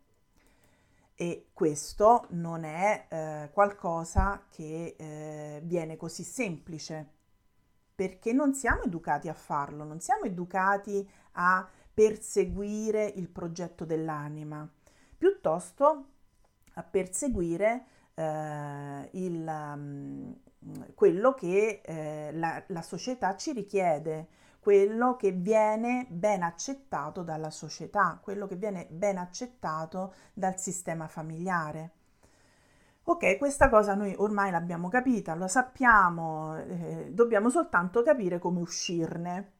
[1.15, 7.15] E questo non è eh, qualcosa che eh, viene così semplice
[7.97, 14.69] perché non siamo educati a farlo, non siamo educati a perseguire il progetto dell'anima,
[15.17, 16.05] piuttosto
[16.75, 20.35] a perseguire eh, il, um,
[20.93, 24.27] quello che eh, la, la società ci richiede,
[24.59, 31.93] quello che viene ben accettato dalla società, quello che viene ben accettato dal sistema familiare.
[33.09, 39.53] Ok, questa cosa noi ormai l'abbiamo capita, lo sappiamo, eh, dobbiamo soltanto capire come uscirne.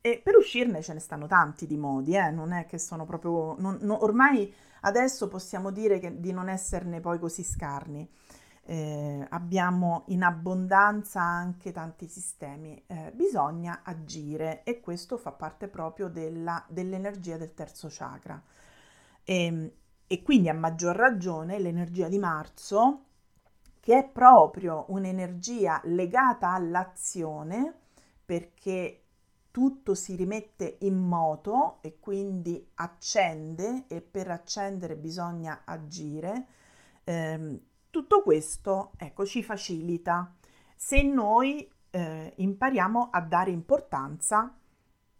[0.00, 2.30] E per uscirne ce ne stanno tanti di modi, eh?
[2.30, 3.56] non è che sono proprio...
[3.58, 8.08] Non, no, ormai adesso possiamo dire che, di non esserne poi così scarni.
[8.64, 16.08] Eh, abbiamo in abbondanza anche tanti sistemi, eh, bisogna agire e questo fa parte proprio
[16.08, 18.42] della, dell'energia del terzo chakra.
[19.22, 19.70] E, ehm,
[20.06, 23.04] e quindi a maggior ragione l'energia di marzo,
[23.80, 27.72] che è proprio un'energia legata all'azione,
[28.24, 29.00] perché
[29.50, 36.46] tutto si rimette in moto e quindi accende e per accendere bisogna agire.
[37.04, 40.34] Eh, tutto questo ecco, ci facilita
[40.74, 44.58] se noi eh, impariamo a dare importanza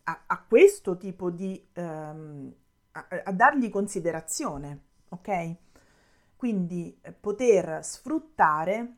[0.03, 2.53] a, a questo tipo di ehm,
[2.95, 4.81] a, a dargli considerazione,
[5.11, 5.55] ok?
[6.37, 8.97] Quindi eh, poter sfruttare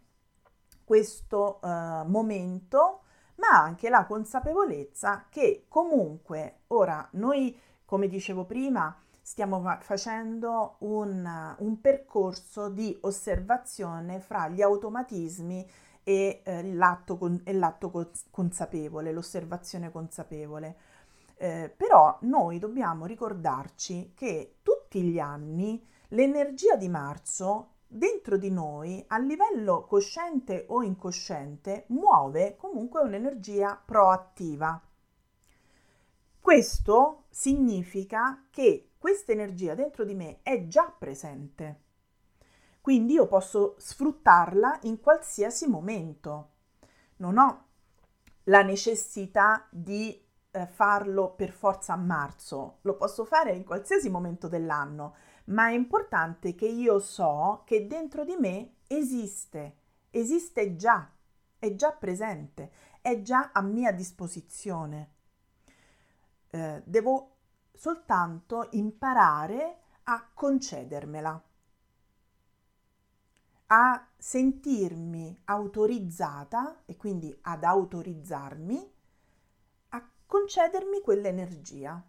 [0.84, 1.68] questo eh,
[2.06, 3.00] momento,
[3.36, 11.54] ma anche la consapevolezza che comunque ora noi, come dicevo prima, stiamo fa- facendo un,
[11.58, 15.68] un, percorso di osservazione fra gli automatismi
[16.04, 17.90] e, eh, l'atto, con- e l'atto
[18.30, 20.76] consapevole, l'osservazione consapevole.
[21.38, 29.04] Eh, però noi dobbiamo ricordarci che tutti gli anni l'energia di marzo dentro di noi
[29.08, 34.80] a livello cosciente o incosciente muove comunque un'energia proattiva.
[36.40, 41.82] Questo significa che questa energia dentro di me è già presente.
[42.80, 46.50] Quindi io posso sfruttarla in qualsiasi momento.
[47.16, 47.64] Non ho
[48.44, 50.25] la necessità di
[50.56, 55.14] eh, farlo per forza a marzo, lo posso fare in qualsiasi momento dell'anno,
[55.46, 59.76] ma è importante che io so che dentro di me esiste,
[60.10, 61.10] esiste già,
[61.58, 62.72] è già presente,
[63.02, 65.12] è già a mia disposizione.
[66.48, 67.36] Eh, devo
[67.74, 71.44] soltanto imparare a concedermela,
[73.66, 78.94] a sentirmi autorizzata e quindi ad autorizzarmi
[80.26, 82.02] concedermi quell'energia.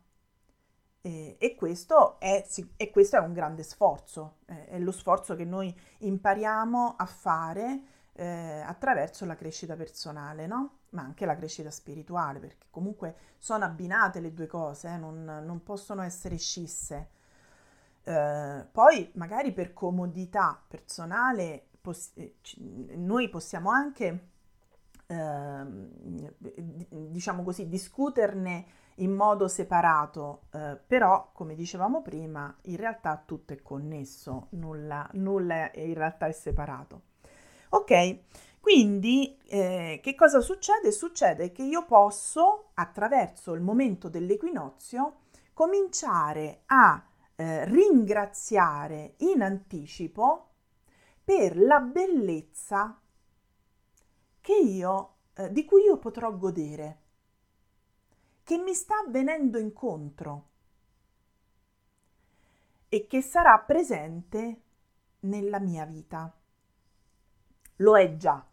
[1.02, 2.46] E, e, questo è,
[2.76, 7.82] e, questo è, un grande sforzo, è lo sforzo che noi impariamo a fare
[8.14, 10.80] eh, attraverso la crescita personale, no?
[10.90, 15.64] ma anche la crescita spirituale, perché comunque sono abbinate le due cose, eh, non, non,
[15.64, 17.10] possono essere scisse.
[18.04, 22.38] eh, poi magari per comodità personale poss- eh,
[22.96, 24.30] noi possiamo anche,
[25.08, 25.66] eh,
[26.90, 33.62] diciamo così, discuterne in modo separato, eh, però come dicevamo prima, in realtà tutto è
[33.62, 37.02] connesso, nulla, nulla in realtà è separato.
[37.70, 38.20] Ok,
[38.60, 40.92] quindi eh, che cosa succede?
[40.92, 45.20] Succede che io posso, attraverso il momento dell'equinozio,
[45.54, 47.04] cominciare a
[47.36, 50.50] eh, ringraziare in anticipo
[51.24, 53.00] per la bellezza
[54.54, 57.02] io, eh, di cui io potrò godere,
[58.44, 60.50] che mi sta venendo incontro
[62.90, 64.62] e che sarà presente
[65.22, 66.34] nella mia vita.
[67.78, 68.46] Lo è già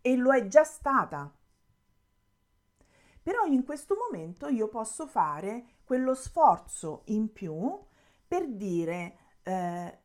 [0.00, 1.34] e lo è già stata.
[3.22, 7.78] Però in questo momento io posso fare quello sforzo in più
[8.26, 9.98] per dire eh,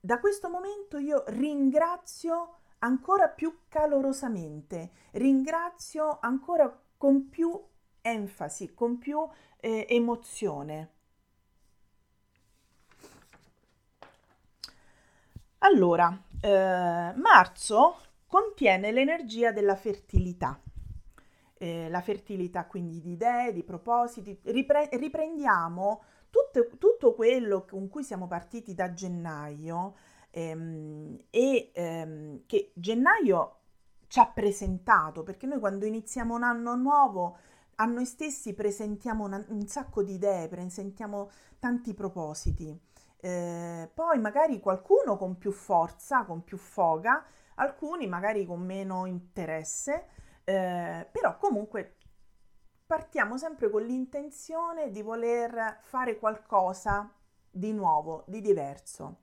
[0.00, 7.58] da questo momento io ringrazio ancora più calorosamente, ringrazio ancora con più
[8.02, 9.26] enfasi, con più
[9.60, 10.92] eh, emozione.
[15.58, 20.58] Allora, eh, marzo contiene l'energia della fertilità.
[21.58, 28.02] Eh, la fertilità quindi di idee, di propositi, Ripre- riprendiamo tutto, tutto, quello con cui
[28.02, 29.96] siamo partiti da gennaio
[30.30, 33.56] ehm, e ehm, che gennaio
[34.08, 37.36] ci ha presentato, perché noi quando iniziamo un anno nuovo
[37.76, 42.78] a noi stessi presentiamo una, un sacco di idee, presentiamo tanti propositi.
[43.22, 47.24] Eh, poi magari qualcuno con più forza, con più foga,
[47.54, 50.06] alcuni magari con meno interesse,
[50.44, 51.96] eh, però comunque
[52.86, 57.12] partiamo sempre con l'intenzione di voler fare qualcosa
[57.48, 59.20] di nuovo, di diverso.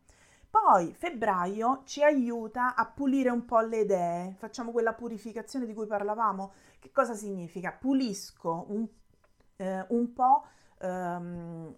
[0.65, 5.85] Poi febbraio ci aiuta a pulire un po' le idee, facciamo quella purificazione di cui
[5.85, 6.51] parlavamo.
[6.79, 7.71] Che cosa significa?
[7.71, 8.85] Pulisco un,
[9.57, 10.45] eh, un po'
[10.79, 11.75] ehm,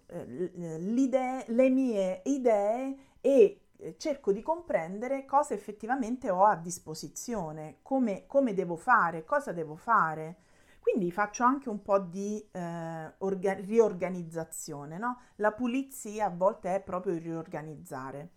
[1.46, 8.54] le mie idee e eh, cerco di comprendere cosa effettivamente ho a disposizione, come, come
[8.54, 10.36] devo fare, cosa devo fare.
[10.80, 15.20] Quindi faccio anche un po' di eh, orga- riorganizzazione, no?
[15.36, 18.30] La pulizia a volte è proprio riorganizzare.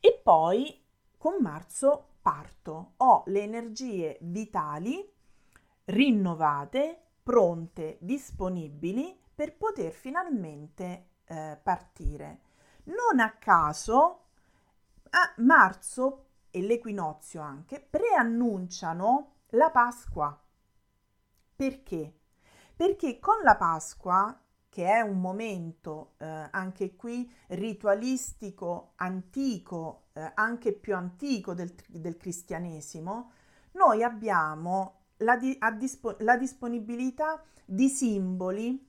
[0.00, 0.82] E poi
[1.16, 5.06] con marzo parto, ho le energie vitali
[5.84, 12.40] rinnovate, pronte, disponibili per poter finalmente eh, partire.
[12.84, 14.24] Non a caso,
[15.10, 20.42] a marzo e l'equinozio anche preannunciano la Pasqua.
[21.54, 22.18] Perché?
[22.74, 24.39] Perché con la Pasqua,
[24.70, 32.16] che è un momento eh, anche qui ritualistico, antico, eh, anche più antico del, del
[32.16, 33.32] cristianesimo,
[33.72, 38.88] noi abbiamo la, di, dispo, la disponibilità di simboli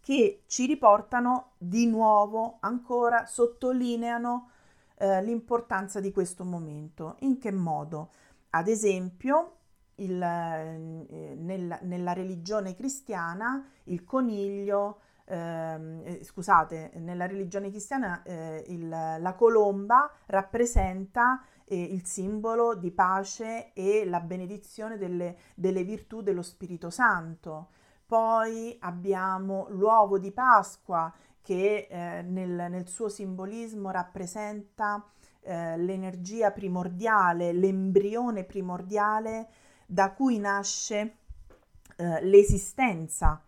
[0.00, 4.50] che ci riportano di nuovo, ancora sottolineano
[4.96, 7.16] eh, l'importanza di questo momento.
[7.20, 8.12] In che modo?
[8.50, 9.56] Ad esempio,
[9.96, 18.64] il, eh, nel, nella religione cristiana il coniglio, ehm, eh, scusate, nella religione cristiana eh,
[18.68, 26.22] il, la colomba rappresenta eh, il simbolo di pace e la benedizione delle, delle virtù
[26.22, 27.68] dello Spirito Santo.
[28.06, 35.04] Poi abbiamo l'uovo di Pasqua che eh, nel, nel, suo simbolismo rappresenta
[35.40, 39.48] eh, l'energia primordiale, l'embrione primordiale
[39.86, 41.16] da cui nasce
[41.96, 43.40] eh, l'esistenza.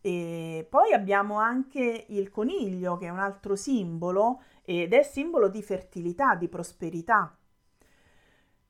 [0.00, 5.62] E poi abbiamo anche il coniglio, che è un altro simbolo, ed è simbolo di
[5.62, 7.36] fertilità, di prosperità.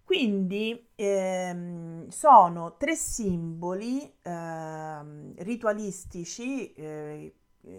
[0.04, 7.34] Quindi ehm, sono tre simboli ehm, ritualistici, eh,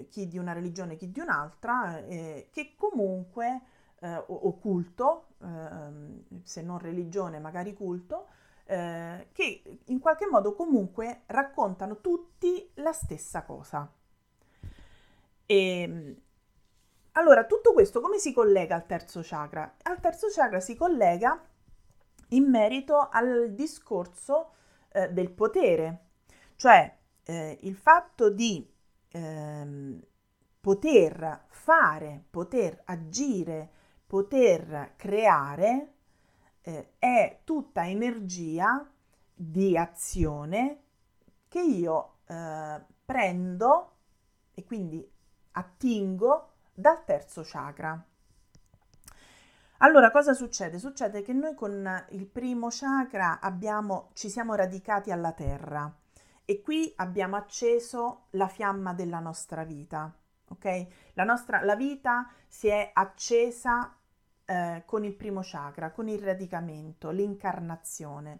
[0.10, 3.62] chi di una religione, chi di un'altra, eh, che comunque,
[4.00, 8.28] eh, o, culto, ehm, se non religione, magari culto,
[8.66, 13.92] eh, che in qualche modo comunque raccontano tutti la stessa cosa.
[15.46, 16.16] E, ehm,
[17.14, 19.76] allora, tutto questo come si collega al terzo chakra?
[19.84, 21.42] Al terzo chakra si collega
[22.30, 24.54] in merito al discorso
[24.90, 26.08] eh, del potere,
[26.56, 26.94] cioè
[27.24, 28.68] eh, il fatto di
[29.12, 30.02] ehm,
[30.60, 33.70] poter fare, poter agire,
[34.06, 35.95] poter creare
[36.68, 38.90] eh, è tutta energia
[39.32, 40.82] di azione
[41.48, 43.92] che io eh, prendo
[44.54, 45.08] e quindi
[45.52, 48.04] attingo dal terzo chakra.
[49.80, 50.80] Allora, cosa succede?
[50.80, 55.94] Succede che noi con il primo chakra abbiamo, ci siamo radicati alla terra
[56.46, 60.12] e qui abbiamo acceso la fiamma della nostra vita,
[60.50, 60.88] ok?
[61.14, 63.96] La nostra la vita si è accesa
[64.46, 68.40] eh, con il primo chakra, con il radicamento, l'incarnazione.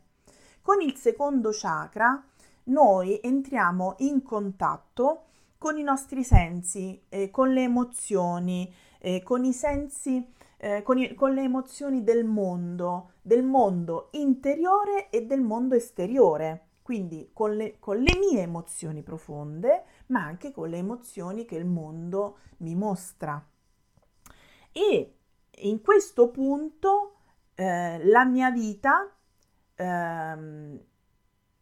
[0.62, 2.24] Con il secondo chakra
[2.66, 5.24] noi entriamo in contatto
[5.58, 11.14] con i nostri sensi, eh, con le emozioni, eh, con i sensi, eh, con, i,
[11.14, 16.68] con le emozioni del mondo, del mondo interiore e del mondo esteriore.
[16.82, 21.66] Quindi con le, con le mie emozioni profonde, ma anche con le emozioni che il
[21.66, 23.44] mondo mi mostra.
[24.72, 25.16] E
[25.60, 27.18] in questo punto
[27.56, 29.10] eh, la mia vita
[29.76, 30.80] ehm,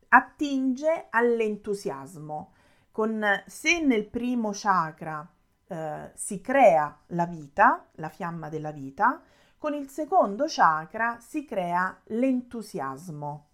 [0.09, 2.53] attinge all'entusiasmo.
[2.91, 5.27] Con, se nel primo chakra
[5.67, 9.21] eh, si crea la vita, la fiamma della vita,
[9.57, 13.49] con il secondo chakra si crea l'entusiasmo.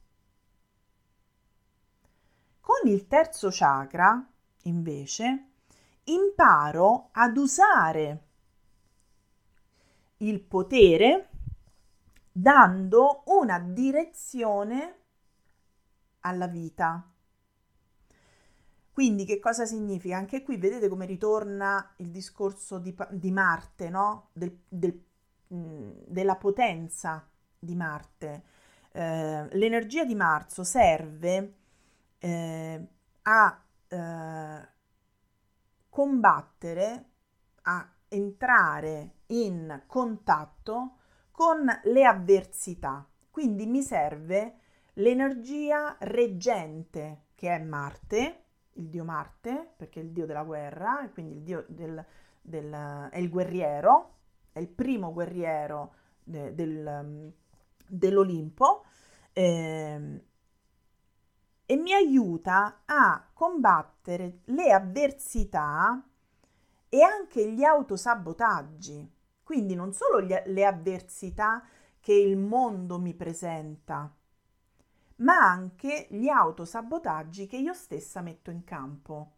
[2.60, 4.28] Con il terzo chakra,
[4.64, 5.52] invece,
[6.06, 8.28] imparo ad usare
[10.20, 11.30] il potere
[12.32, 14.95] dando una direzione
[16.22, 17.03] alla vita.
[18.91, 20.17] Quindi che cosa significa?
[20.17, 24.30] Anche qui vedete come ritorna il discorso di, di Marte, no?
[24.34, 25.01] del, del,
[25.47, 27.26] della potenza
[27.57, 28.43] di Marte.
[28.91, 31.53] Eh, l'energia di marzo serve
[32.17, 32.88] eh,
[33.22, 34.67] a eh,
[35.88, 37.05] combattere,
[37.61, 40.97] a entrare in contatto
[41.32, 43.07] con le avversità.
[43.32, 44.55] Quindi mi serve
[44.93, 48.43] l'energia reggente che è Marte,
[48.74, 52.05] il dio Marte, perché è il dio della guerra, e quindi il dio del,
[52.41, 54.18] del, è il guerriero,
[54.51, 57.34] è il primo guerriero de, del,
[57.88, 58.86] dell'Olimpo,
[59.32, 60.24] eh,
[61.66, 66.03] e mi aiuta a combattere le avversità
[66.90, 69.18] e anche gli autosabotaggi.
[69.44, 71.64] Quindi non solo gli, le avversità
[72.00, 74.14] che il mondo mi presenta,
[75.18, 79.34] ma anche gli autosabotaggi che io stessa metto in campo.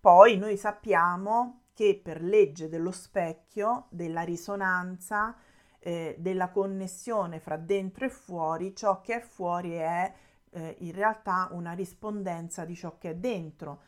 [0.00, 5.36] Poi noi sappiamo che per legge dello specchio, della risonanza,
[5.78, 10.12] eh, della connessione fra dentro e fuori, ciò che è fuori è
[10.50, 13.82] eh, in realtà una rispondenza di ciò che è dentro.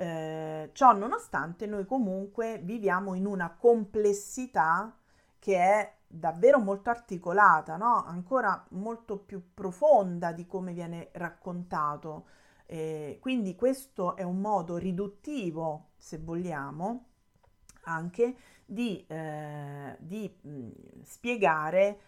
[0.00, 4.96] Eh, ciò nonostante noi comunque viviamo in una complessità
[5.40, 8.04] che è davvero molto articolata, no?
[8.04, 12.26] ancora molto più profonda di come viene raccontato.
[12.66, 17.06] Eh, quindi questo è un modo riduttivo, se vogliamo,
[17.84, 20.68] anche di, eh, di mh,
[21.02, 22.00] spiegare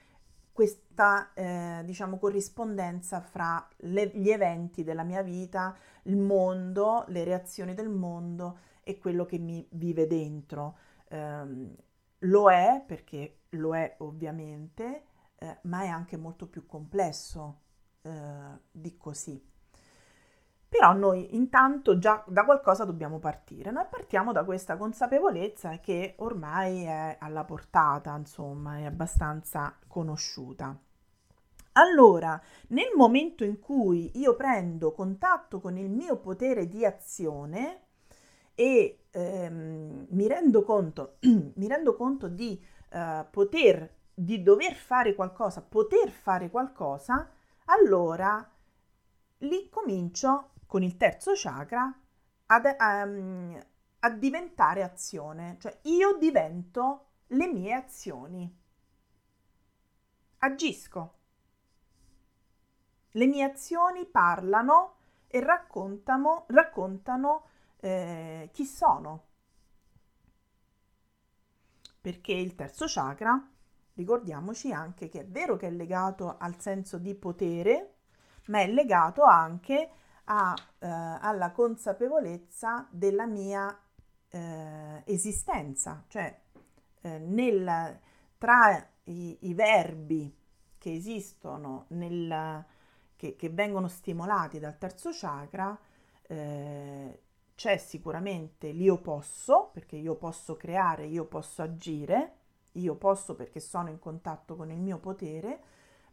[0.52, 7.74] questa eh, diciamo corrispondenza fra le, gli eventi della mia vita, il mondo, le reazioni
[7.74, 10.78] del mondo e quello che mi vive dentro.
[11.08, 11.74] Eh,
[12.24, 15.04] lo è perché lo è ovviamente,
[15.36, 17.62] eh, ma è anche molto più complesso
[18.02, 19.49] eh, di così.
[20.70, 23.72] Però noi intanto già da qualcosa dobbiamo partire.
[23.72, 30.78] Noi partiamo da questa consapevolezza che ormai è alla portata, insomma, è abbastanza conosciuta.
[31.72, 37.86] Allora, nel momento in cui io prendo contatto con il mio potere di azione
[38.54, 45.62] e ehm, mi, rendo conto, mi rendo conto di eh, poter, di dover fare qualcosa,
[45.62, 47.28] poter fare qualcosa,
[47.64, 48.48] allora
[49.38, 51.92] lì comincio con il terzo chakra
[52.46, 53.60] ad, um,
[53.98, 58.58] a diventare azione, cioè io divento le mie azioni.
[60.38, 61.14] Agisco.
[63.10, 67.46] Le mie azioni parlano e raccontano, raccontano
[67.80, 69.24] eh, chi sono.
[72.00, 73.44] Perché il terzo chakra,
[73.94, 77.94] ricordiamoci anche che è vero che è legato al senso di potere,
[78.46, 79.94] ma è legato anche
[80.24, 83.76] a, eh, alla consapevolezza della mia
[84.28, 86.38] eh, esistenza, cioè
[87.02, 87.98] eh, nel,
[88.38, 90.34] tra i, i, verbi
[90.78, 92.64] che esistono, nel,
[93.16, 95.78] che, che, vengono stimolati dal terzo chakra,
[96.22, 97.20] eh,
[97.54, 102.36] c'è sicuramente l'io posso, perché io posso creare, io posso agire,
[102.72, 105.60] io posso perché sono in contatto con il mio potere,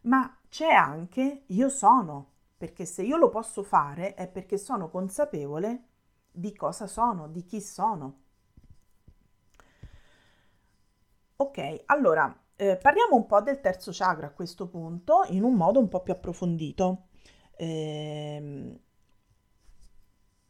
[0.02, 5.84] ma c'è anche io sono, perché se io lo posso fare è perché sono consapevole
[6.30, 8.22] di cosa sono, di chi sono.
[11.36, 15.78] Ok, allora eh, parliamo un po' del terzo chakra a questo punto in un modo
[15.78, 17.06] un po' più approfondito.
[17.54, 18.80] Eh,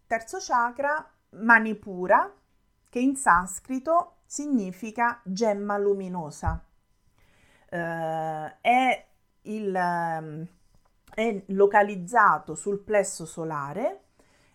[0.06, 2.34] terzo chakra, Manipura,
[2.88, 6.64] che in sanscrito significa gemma luminosa.
[7.68, 9.06] Eh, è,
[9.42, 10.48] il,
[11.19, 14.03] è localizzato sul plesso solare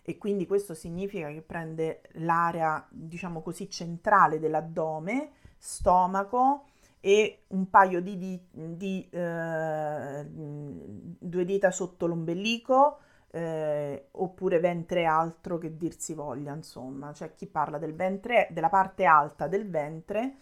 [0.00, 6.64] e quindi questo significa che prende l'area, diciamo così, centrale dell'addome, stomaco
[7.00, 12.98] e un paio di, di, di eh, due dita sotto l'ombelico
[13.30, 18.70] eh, oppure ventre altro che dir si voglia, insomma, c'è chi parla del ventre, della
[18.70, 20.36] parte alta del ventre,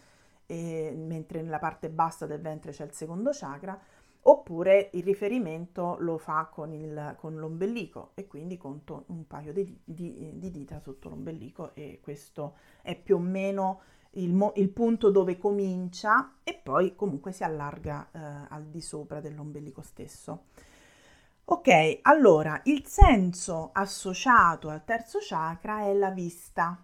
[0.47, 3.77] eh, mentre nella parte bassa del ventre c'è il secondo chakra,
[4.25, 9.81] oppure il riferimento lo fa con, il, con l'ombelico e quindi conto un paio di,
[9.83, 13.81] di, di, dita sotto l'ombelico e questo è più o meno
[14.12, 18.18] il, mo- il punto dove comincia e poi comunque si allarga eh,
[18.51, 20.45] al di sopra dell'ombelico stesso.
[21.45, 26.81] Ok, allora il senso associato al terzo chakra è la vista.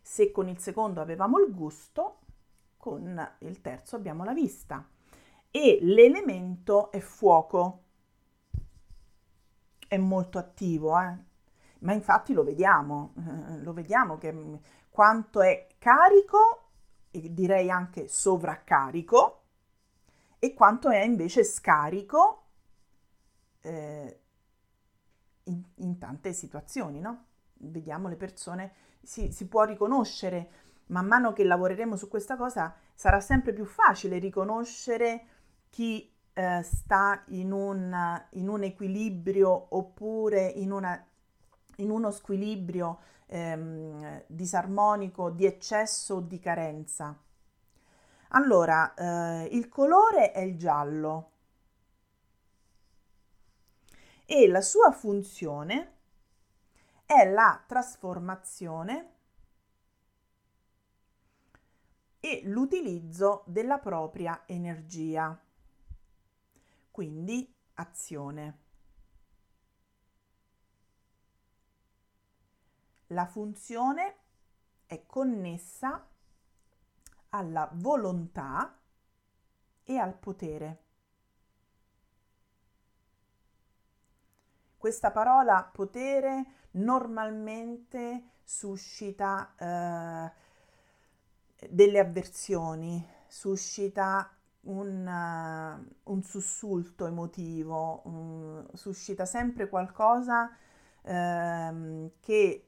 [0.00, 2.19] Se con il secondo avevamo il gusto,
[2.80, 4.88] con il terzo abbiamo la vista
[5.50, 7.84] e l'elemento è fuoco.
[9.86, 11.18] È molto attivo, eh?
[11.80, 14.54] ma infatti lo vediamo, eh, lo vediamo che mm,
[14.88, 16.68] quanto è carico,
[17.10, 19.42] e direi anche sovraccarico,
[20.38, 22.44] e quanto è invece scarico
[23.62, 24.20] eh,
[25.44, 27.26] in, in, tante situazioni, no?
[27.54, 28.72] Vediamo le persone,
[29.02, 34.18] si, si può riconoscere man mano che lavoreremo su questa cosa sarà sempre più facile
[34.18, 35.24] riconoscere
[35.70, 41.02] chi eh, sta in un, in un, equilibrio oppure in, una,
[41.76, 47.16] in uno squilibrio ehm, disarmonico di eccesso o di carenza.
[48.32, 51.30] Allora, eh, il colore è il giallo
[54.24, 55.94] e la sua funzione
[57.04, 59.14] è la trasformazione
[62.20, 65.38] e l'utilizzo della propria energia,
[66.90, 68.58] quindi azione.
[73.08, 74.16] La funzione
[74.86, 76.06] è connessa
[77.30, 78.78] alla volontà
[79.82, 80.84] e al potere.
[84.76, 90.32] Questa parola potere normalmente suscita eh,
[91.68, 94.30] delle avversioni, suscita
[94.62, 100.50] un, uh, un sussulto emotivo, um, suscita sempre qualcosa
[101.02, 102.64] uh, che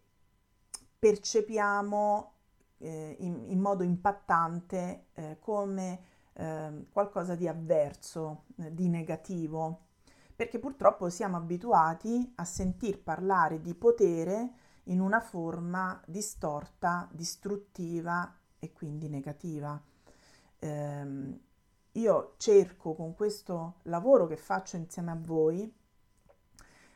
[0.99, 2.33] percepiamo
[2.79, 6.01] eh, in, in, modo impattante eh, come
[6.35, 9.87] eh, qualcosa di avverso, eh, di negativo,
[10.35, 14.53] perché purtroppo siamo abituati a sentir parlare di potere
[14.85, 18.33] in una forma distorta, distruttiva
[18.63, 19.81] e quindi negativa.
[20.61, 21.41] Eh,
[21.91, 25.75] io cerco con questo lavoro che faccio insieme a voi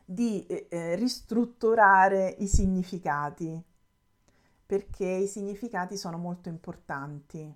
[0.05, 3.61] di eh, eh ristrutturare i significati,
[4.65, 7.53] perché i significati sono molto importanti.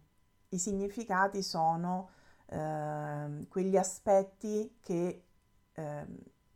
[0.48, 2.10] I significati sono
[2.46, 5.24] eh, quegli aspetti che
[5.72, 6.06] eh,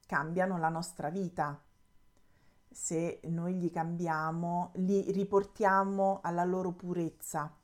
[0.07, 1.62] cambiano la nostra vita.
[2.75, 7.57] Se noi li cambiamo, li riportiamo alla loro purezza.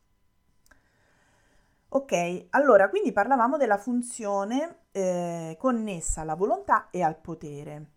[1.89, 7.91] Ok, allora quindi parlavamo della funzione eh, connessa alla volontà e al potere.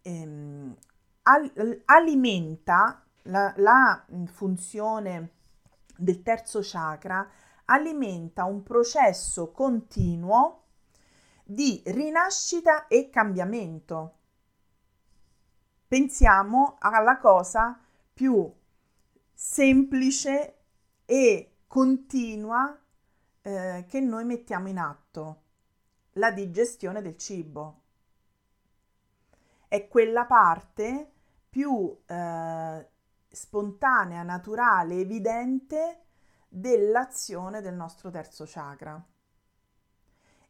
[0.00, 0.74] Ehm,
[1.24, 5.32] al, alimenta la, la mm, funzione
[5.98, 7.28] del terzo chakra
[7.66, 10.62] alimenta un processo continuo
[11.44, 14.20] di rinascita e cambiamento.
[15.86, 17.78] Pensiamo alla cosa
[18.12, 18.52] più
[19.32, 20.58] semplice
[21.04, 22.78] e continua
[23.42, 25.42] eh, che noi mettiamo in atto,
[26.12, 27.82] la digestione del cibo.
[29.68, 31.10] È quella parte
[31.50, 32.88] più eh,
[33.28, 36.04] spontanea, naturale, evidente
[36.48, 39.04] dell'azione del nostro terzo chakra.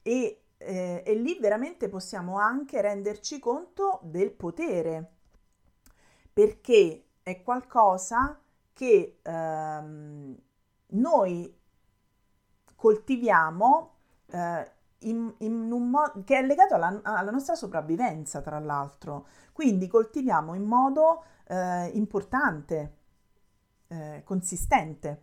[0.02, 5.12] E, eh, e lì veramente possiamo anche renderci conto del potere,
[6.34, 8.38] perché è qualcosa
[8.74, 10.36] che ehm,
[10.88, 11.58] noi
[12.74, 13.94] coltiviamo
[14.26, 14.70] eh,
[15.00, 19.26] in, in un modo che è legato alla, alla, nostra sopravvivenza, tra l'altro.
[19.52, 22.96] Quindi coltiviamo in modo eh, importante,
[23.86, 25.22] eh, consistente.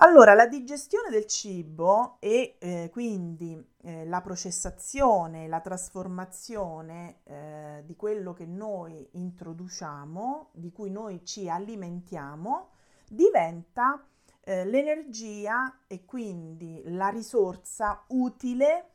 [0.00, 7.96] Allora, la digestione del cibo e eh, quindi eh, la processazione, la trasformazione eh, di
[7.96, 12.72] quello che noi introduciamo, di cui noi ci alimentiamo,
[13.08, 14.06] diventa
[14.40, 18.90] eh, l'energia e quindi la risorsa utile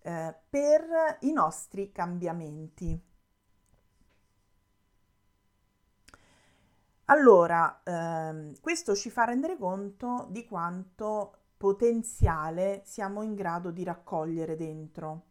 [0.00, 2.98] eh, per i nostri cambiamenti.
[7.06, 14.56] Allora, ehm, questo ci fa rendere conto di quanto potenziale siamo in grado di raccogliere
[14.56, 15.22] dentro.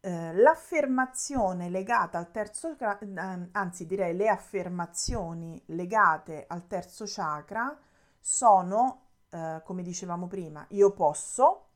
[0.00, 7.78] Eh, l'affermazione legata al terzo, eh, anzi direi le affermazioni legate al terzo chakra
[8.18, 11.66] sono, eh, come dicevamo prima, io posso,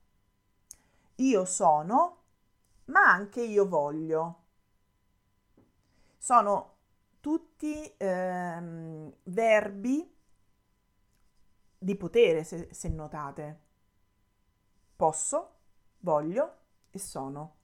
[1.16, 2.22] io sono,
[2.86, 4.40] ma anche io voglio.
[6.18, 6.75] Sono
[7.26, 10.16] tutti ehm, verbi
[11.76, 13.60] di potere, se, se notate.
[14.94, 15.56] Posso,
[15.98, 16.58] voglio
[16.88, 17.56] e sono.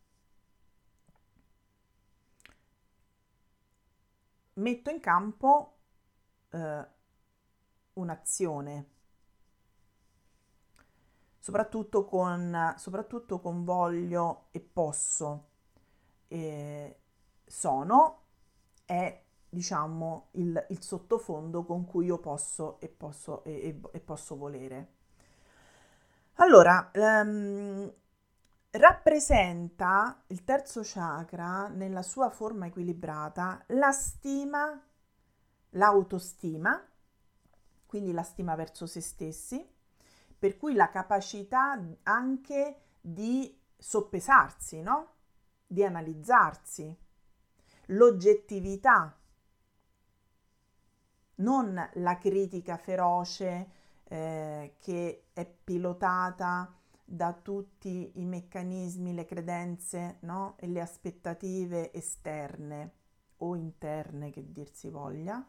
[4.55, 5.79] Metto in campo
[6.49, 6.87] eh,
[7.93, 8.91] un'azione,
[11.39, 15.51] soprattutto con, soprattutto con voglio e posso.
[16.27, 16.99] E
[17.47, 18.23] sono
[18.85, 19.22] è
[19.53, 24.89] diciamo, il, il, sottofondo con cui io posso e posso, e, e, e posso volere.
[26.37, 27.93] Allora, um,
[28.71, 34.83] rappresenta il terzo chakra nella sua forma equilibrata la stima,
[35.71, 36.83] l'autostima,
[37.85, 39.63] quindi la stima verso se stessi,
[40.39, 45.11] per cui la capacità anche di soppesarsi, no?
[45.67, 46.97] Di analizzarsi,
[47.89, 49.15] l'oggettività
[51.37, 53.71] non la critica feroce
[54.05, 56.73] eh, che è pilotata
[57.05, 60.55] da tutti i meccanismi, le credenze no?
[60.59, 62.93] e le aspettative esterne
[63.39, 65.45] o interne che dir si voglia,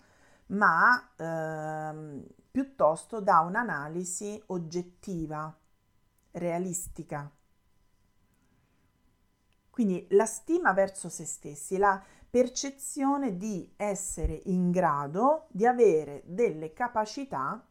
[0.47, 5.55] ma ehm, piuttosto da un'analisi oggettiva,
[6.31, 7.31] realistica.
[9.69, 12.01] Quindi la stima verso se stessi, la
[12.33, 17.63] percezione di essere in grado di avere delle capacità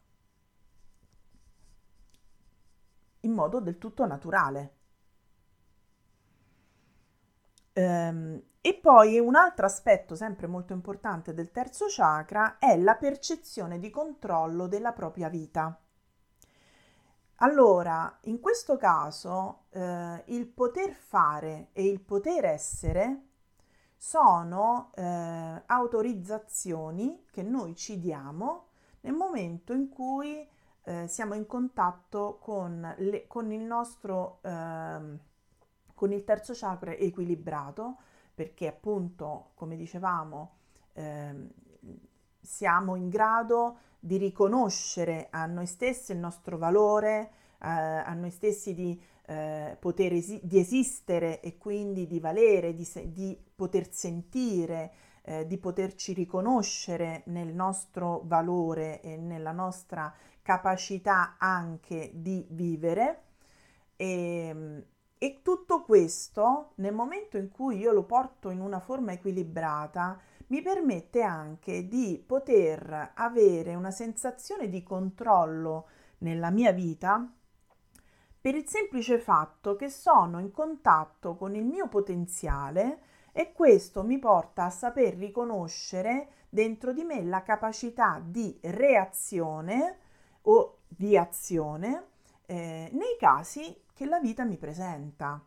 [3.22, 4.76] in modo del tutto naturale.
[7.72, 13.80] Ehm, e poi un altro aspetto sempre molto importante del terzo chakra è la percezione
[13.80, 15.76] di controllo della propria vita.
[17.38, 23.26] Allora, in questo caso, eh, il poter fare e il poter essere
[24.02, 28.70] sono eh, autorizzazioni che noi ci diamo
[29.02, 30.44] nel momento in cui
[30.82, 35.18] eh, siamo in contatto con, le, con il nostro eh,
[35.94, 37.98] con il terzo chakra equilibrato
[38.34, 40.56] perché appunto come dicevamo
[40.94, 41.48] ehm,
[42.40, 47.30] siamo in grado di riconoscere a noi stessi il nostro valore
[47.60, 52.84] eh, a noi stessi di eh, poter esi- di esistere e quindi di valere, di,
[52.84, 54.92] se- di poter sentire,
[55.22, 63.22] eh, di poterci riconoscere nel nostro valore e nella nostra capacità anche di vivere.
[63.94, 64.84] E, ehm,
[65.16, 70.60] e tutto questo, nel momento in cui io lo porto in una forma equilibrata, mi
[70.60, 75.86] permette anche di poter avere una sensazione di controllo
[76.18, 77.32] nella mia vita
[78.42, 82.98] per il semplice fatto che sono in contatto con il mio potenziale
[83.32, 89.96] e questo mi porta a saper riconoscere dentro di me la capacità di reazione
[90.42, 92.08] o di azione
[92.44, 95.42] eh, nei casi che la vita mi presenta.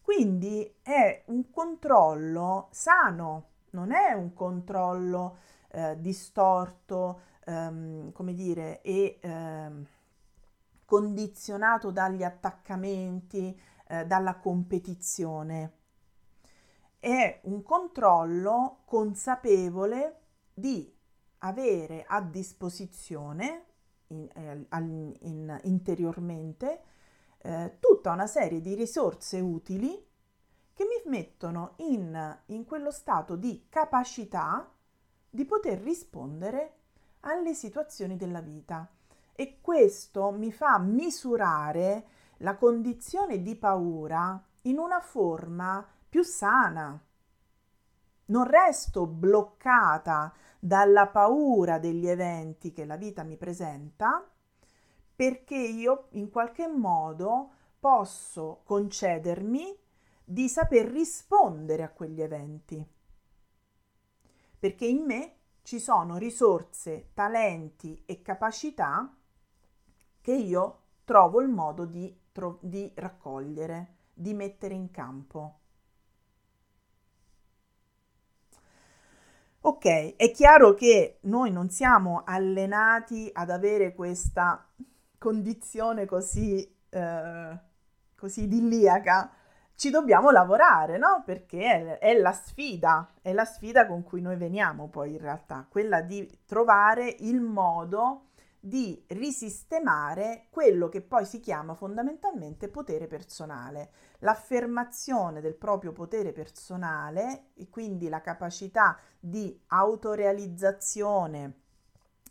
[0.00, 5.36] Quindi è un controllo sano, non è un controllo
[5.68, 9.86] eh, distorto, ehm, come dire, e ehm,
[10.84, 13.58] condizionato dagli attaccamenti,
[13.88, 15.81] eh, dalla competizione.
[17.04, 20.20] È un controllo consapevole
[20.54, 20.88] di
[21.38, 23.64] avere a disposizione
[24.06, 26.82] in, eh, in, in, interiormente
[27.38, 30.00] eh, tutta una serie di risorse utili
[30.72, 34.72] che mi mettono in, in quello stato di capacità
[35.28, 36.74] di poter rispondere
[37.22, 38.88] alle situazioni della vita.
[39.32, 47.02] E questo mi fa misurare la condizione di paura in una forma più sana.
[48.26, 54.30] Non resto bloccata dalla paura degli eventi che la vita mi presenta
[55.16, 59.74] perché io in qualche modo posso concedermi
[60.22, 62.86] di saper rispondere a quegli eventi.
[64.58, 69.16] Perché in me ci sono risorse, talenti e capacità
[70.20, 75.60] che io trovo il modo di, tro- di raccogliere, di mettere in campo.
[79.64, 84.66] Ok, è chiaro che noi non siamo allenati ad avere questa
[85.18, 87.58] condizione così, eh,
[88.16, 89.30] così idilliaca,
[89.76, 91.22] ci dobbiamo lavorare, no?
[91.24, 95.64] Perché è, è, la sfida, è la sfida con cui noi veniamo poi in realtà,
[95.68, 98.30] quella di trovare il modo
[98.64, 103.90] di risistemare quello che poi si chiama fondamentalmente potere personale,
[104.20, 111.54] l'affermazione del proprio potere personale e quindi la capacità di autorealizzazione,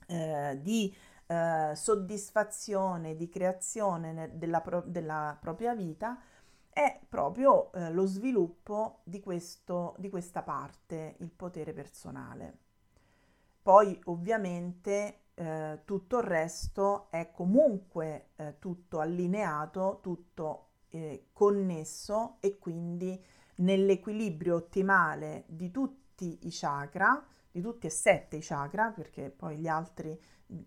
[0.07, 0.95] eh, di
[1.27, 6.17] eh, soddisfazione, di creazione della, pro- della, propria vita
[6.69, 12.57] è proprio eh, lo sviluppo di, questo, di questa parte, il potere personale.
[13.61, 22.59] Poi ovviamente eh, tutto il resto è comunque eh, tutto allineato, tutto eh, connesso e
[22.59, 23.19] quindi
[23.55, 29.67] nell'equilibrio ottimale di tutti i chakra, di tutti e sette i chakra, perché poi gli
[29.67, 30.15] altri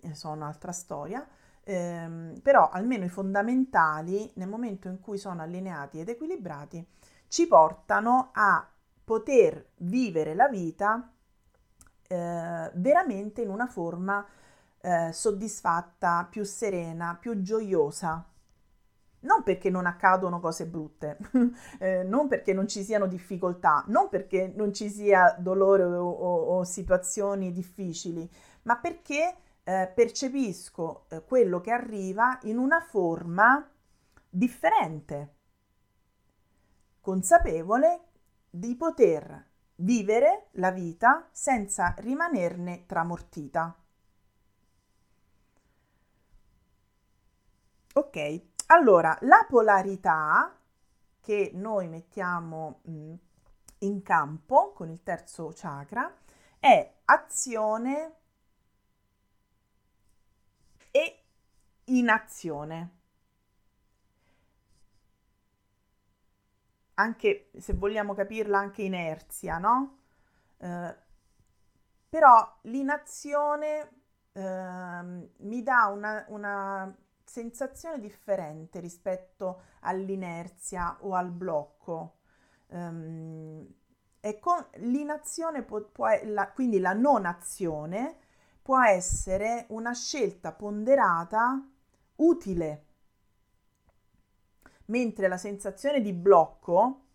[0.00, 1.24] eh, sono un'altra storia,
[1.62, 6.84] ehm, però almeno i fondamentali nel momento in cui sono allineati ed equilibrati
[7.28, 8.68] ci portano a
[9.04, 11.12] poter vivere la vita
[12.08, 14.26] eh, veramente in una forma
[14.84, 18.22] eh, soddisfatta, più serena, più gioiosa.
[19.20, 21.16] Non perché non accadono cose brutte,
[21.80, 26.58] eh, non perché non ci siano difficoltà, non perché non ci sia dolore o, o,
[26.58, 28.30] o situazioni difficili,
[28.64, 33.66] ma perché eh, percepisco eh, quello che arriva in una forma
[34.28, 35.34] differente,
[37.00, 38.00] consapevole
[38.50, 43.78] di poter vivere la vita senza rimanerne tramortita.
[47.96, 50.52] Ok, allora la polarità
[51.20, 53.14] che noi mettiamo mh, mm,
[53.78, 56.12] in campo con il terzo chakra
[56.58, 58.14] è azione
[60.90, 61.22] e
[61.84, 62.90] inazione.
[66.94, 69.98] Anche se vogliamo capirla, anche inerzia, no?
[70.58, 70.96] Eh,
[72.08, 73.90] però l'inazione
[74.32, 77.03] eh, mi dà una, una
[77.34, 82.18] sensazione differente rispetto all'inerzia o al blocco.
[82.68, 83.66] Um,
[84.20, 88.18] e con l'inazione, può, può, la, quindi la non azione,
[88.62, 91.68] può essere una scelta ponderata
[92.16, 92.84] utile,
[94.86, 97.06] mentre la sensazione di blocco,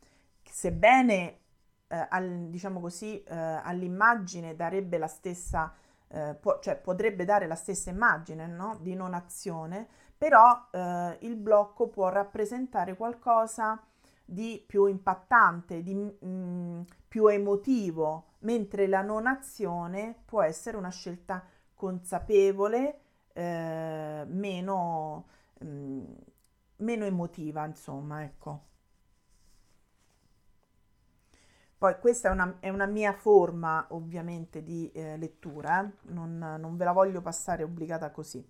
[0.44, 1.40] sebbene
[1.88, 5.74] eh, al, diciamo così, eh, all'immagine darebbe la stessa
[6.10, 8.78] eh, può, cioè potrebbe dare la stessa immagine no?
[8.82, 9.88] di non azione,
[10.20, 13.82] però eh, il blocco può rappresentare qualcosa
[14.26, 20.90] di più impattante, di mh, mm, più emotivo, mentre la non azione può essere una
[20.90, 21.44] scelta
[21.74, 23.00] consapevole,
[23.34, 25.26] eh, meno,
[25.60, 26.04] mh, mm,
[26.78, 28.68] meno emotiva, insomma, ecco.
[31.78, 35.92] Poi questa è una, è una mia forma ovviamente di eh, lettura, eh?
[36.12, 38.46] non, non ve la voglio passare obbligata così.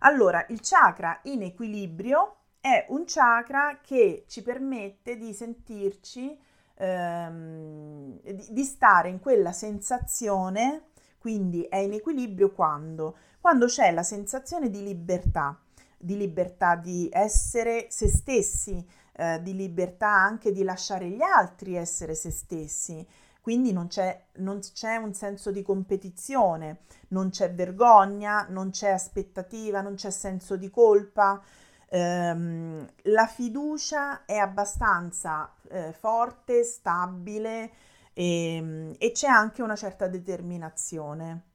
[0.00, 6.38] Allora, il chakra in equilibrio è un chakra che ci permette di sentirci,
[6.76, 10.88] ehm, di, di, stare in quella sensazione,
[11.18, 13.16] quindi è in equilibrio quando?
[13.40, 15.58] Quando c'è la sensazione di libertà,
[15.98, 18.86] di libertà di essere se stessi,
[19.16, 23.06] eh, di libertà anche di lasciare gli altri essere se stessi.
[23.40, 29.80] Quindi non c'è, non c'è un senso di competizione, non c'è vergogna, non c'è aspettativa,
[29.80, 31.42] non c'è senso di colpa.
[31.92, 37.70] Um, la fiducia è abbastanza eh, forte, stabile
[38.12, 41.46] e, ehm, e, c'è anche una certa determinazione.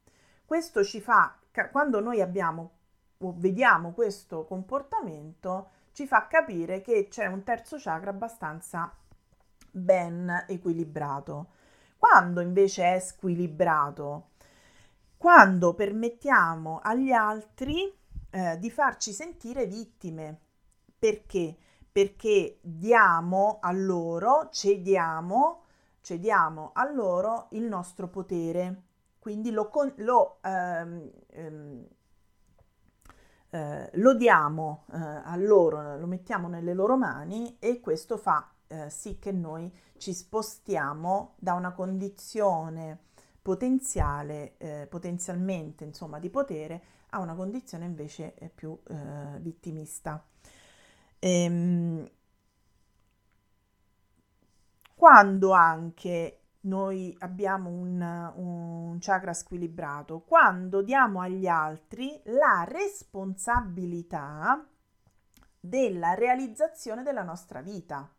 [0.46, 1.38] Questo ci fa,
[1.72, 2.72] quando noi abbiamo
[3.20, 8.94] o vediamo questo comportamento, ci fa capire che c'è un terzo chakra abbastanza
[9.72, 11.48] ben equilibrato.
[12.08, 14.30] Quando invece è squilibrato?
[15.18, 17.92] Quando permettiamo agli altri
[18.30, 20.40] eh, di farci sentire vittime
[21.00, 21.58] perché?
[21.92, 25.64] Perché diamo a loro, cediamo,
[26.02, 28.84] cediamo a loro il nostro potere,
[29.18, 31.88] quindi lo, lo, ehm, ehm,
[33.50, 38.92] eh, lo diamo eh, a loro, lo mettiamo nelle loro mani e questo fa eh,
[38.92, 39.72] sì che noi
[40.06, 43.00] ci spostiamo da una condizione
[43.42, 50.24] potenziale, eh, potenzialmente insomma di potere a una condizione invece eh, più eh, vittimista.
[51.18, 52.08] Ehm,
[54.94, 64.64] quando anche noi abbiamo un, un chakra squilibrato, quando diamo agli altri la responsabilità
[65.60, 68.15] della realizzazione della nostra vita.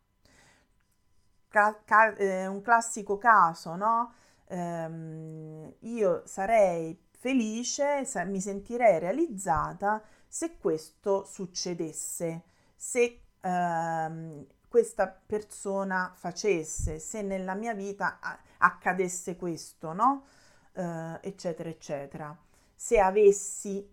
[1.49, 4.12] Ca- ca- eh, un classico caso, no?
[4.49, 12.42] ehm, io sarei felice, sa- mi sentirei realizzata se questo succedesse,
[12.76, 18.18] se ehm, questa persona facesse, se nella mia vita
[18.59, 20.26] accadesse questo, no?
[20.72, 22.36] Eh, eccetera, eccetera.
[22.74, 23.88] Se avessi,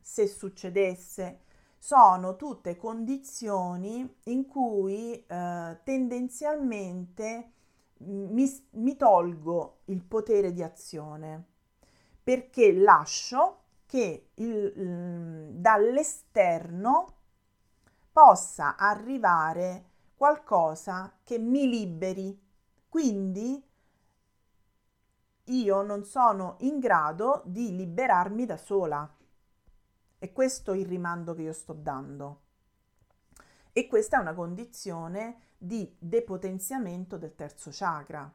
[0.00, 1.40] se succedesse,
[1.84, 7.52] sono tutte condizioni in cui eh, tendenzialmente
[7.98, 11.44] mi, mi tolgo il potere di azione
[12.22, 17.16] perché lascio che il, dall'esterno
[18.10, 22.40] possa arrivare qualcosa che mi liberi.
[22.88, 23.62] Quindi
[25.44, 29.06] io non sono in grado di liberarmi da sola.
[30.24, 32.44] E questo è il rimando che io sto dando.
[33.72, 38.34] E questa è una condizione di depotenziamento del terzo chakra,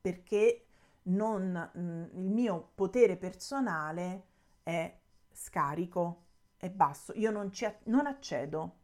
[0.00, 0.66] perché
[1.06, 4.26] non, mm, il mio potere personale
[4.62, 4.96] è
[5.32, 6.26] scarico,
[6.56, 8.76] è basso, io non, ci, non accedo.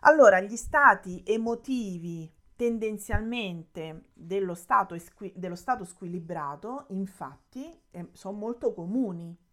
[0.00, 8.74] Allora, gli stati emotivi tendenzialmente dello stato, esqui- dello stato squilibrato, infatti, eh, sono molto
[8.74, 9.44] comuni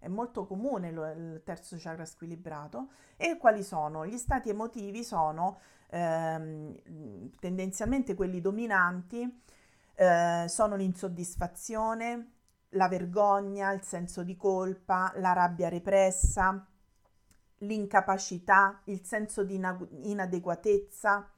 [0.00, 2.88] è molto comune lo, il terzo chakra squilibrato.
[3.16, 4.06] E quali sono?
[4.06, 9.42] Gli stati emotivi sono ehm, tendenzialmente quelli dominanti,
[9.94, 12.32] eh, sono l'insoddisfazione,
[12.70, 16.66] la vergogna, il senso di colpa, la rabbia repressa,
[17.58, 19.60] l'incapacità, il senso di
[20.02, 21.30] inadeguatezza,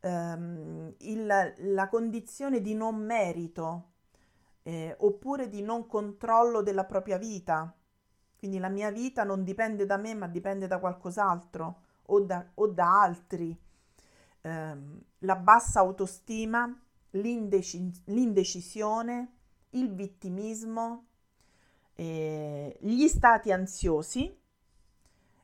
[0.00, 3.88] ehm, il, la condizione di non merito
[4.62, 7.74] eh, oppure di non controllo della propria vita,
[8.40, 12.66] quindi la mia vita non dipende da me, ma dipende da qualcos'altro o da, o
[12.68, 13.54] da altri.
[14.40, 14.76] Eh,
[15.18, 16.74] la bassa autostima,
[17.10, 19.32] l'indeci- l'indecisione,
[19.72, 21.08] il vittimismo,
[21.96, 24.34] eh, gli stati ansiosi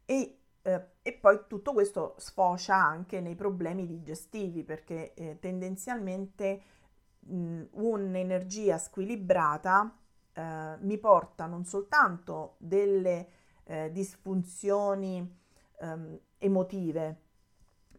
[0.06, 6.62] e, eh, e, poi tutto questo sfocia anche nei problemi digestivi perché eh, tendenzialmente
[7.20, 9.94] mh, un'energia squilibrata
[10.36, 13.28] eh, mi porta non soltanto delle
[13.64, 15.38] eh, disfunzioni
[15.80, 17.20] ehm, emotive,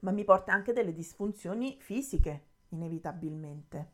[0.01, 3.91] ma mi porta anche delle disfunzioni fisiche, inevitabilmente.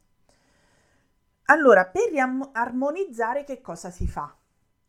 [1.45, 2.09] Allora, per
[2.51, 4.35] armonizzare che cosa si fa?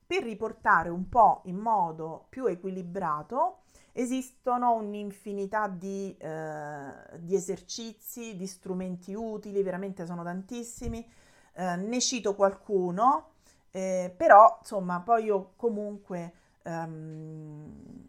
[0.07, 8.46] Per riportare un po' in modo più equilibrato, esistono un'infinità di, eh, di esercizi, di
[8.48, 11.09] strumenti utili, veramente sono tantissimi.
[11.55, 13.34] Eh, ne cito qualcuno
[13.77, 18.07] eh, però, insomma, poi io comunque ehm,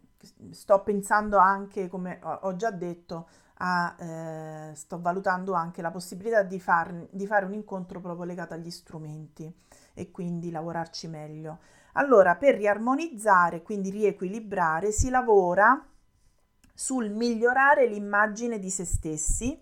[0.52, 6.60] sto pensando anche, come ho già detto, a, eh, sto valutando anche la possibilità di,
[6.60, 9.52] far, di fare un incontro proprio legato agli strumenti
[9.92, 11.58] e quindi lavorarci meglio.
[11.94, 15.84] Allora, per riarmonizzare, quindi riequilibrare, si lavora
[16.74, 19.60] sul migliorare l'immagine di se stessi,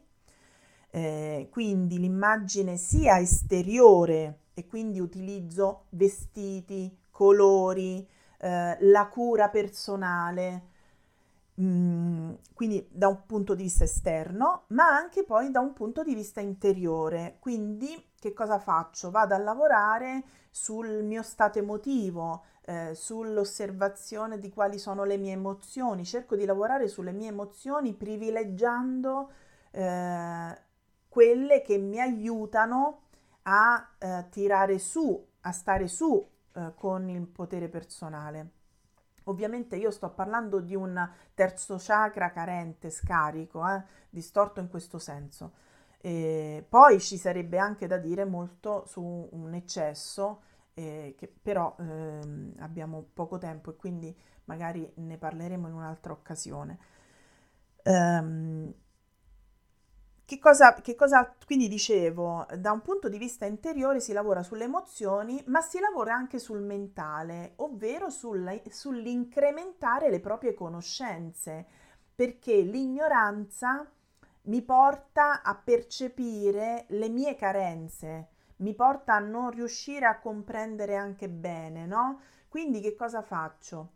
[0.90, 8.06] eh, quindi l'immagine sia esteriore e quindi utilizzo vestiti, colori,
[8.38, 10.62] eh, la cura personale,
[11.60, 16.14] mm, quindi da un punto di vista esterno, ma anche poi da un punto di
[16.14, 17.36] vista interiore.
[17.40, 19.10] Quindi che cosa faccio?
[19.10, 26.04] Vado a lavorare sul mio stato emotivo, eh, sull'osservazione di quali sono le mie emozioni,
[26.04, 29.30] cerco di lavorare sulle mie emozioni privilegiando
[29.72, 30.58] eh,
[31.08, 33.03] quelle che mi aiutano
[33.44, 38.50] a eh, tirare su, a stare su eh, con il potere personale.
[39.24, 45.52] Ovviamente io sto parlando di un terzo chakra carente, scarico, eh, distorto in questo senso.
[46.00, 50.42] E poi ci sarebbe anche da dire molto su un eccesso,
[50.74, 54.14] eh, che però ehm, abbiamo poco tempo e quindi
[54.44, 56.78] magari ne parleremo in un'altra occasione.
[57.84, 58.72] Um,
[60.26, 64.64] che cosa, che cosa, quindi dicevo, da un punto di vista interiore si lavora sulle
[64.64, 71.66] emozioni, ma si lavora anche sul mentale, ovvero sulla, sull'incrementare le proprie conoscenze,
[72.14, 73.86] perché l'ignoranza
[74.42, 81.28] mi porta a percepire le mie carenze, mi porta a non riuscire a comprendere anche
[81.28, 82.20] bene, no?
[82.48, 83.90] Quindi che cosa faccio?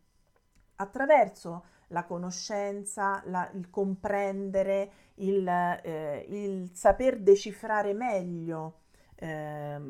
[0.81, 8.81] Attraverso la conoscenza, la, il comprendere, il, eh, il, saper decifrare meglio
[9.16, 9.81] eh,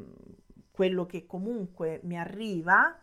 [0.70, 2.96] quello che comunque mi arriva,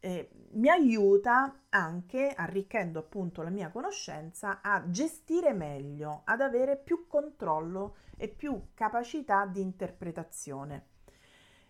[0.00, 7.06] eh, mi aiuta anche, arricchendo appunto la mia conoscenza, a gestire meglio, ad avere più
[7.06, 10.86] controllo e più capacità di interpretazione.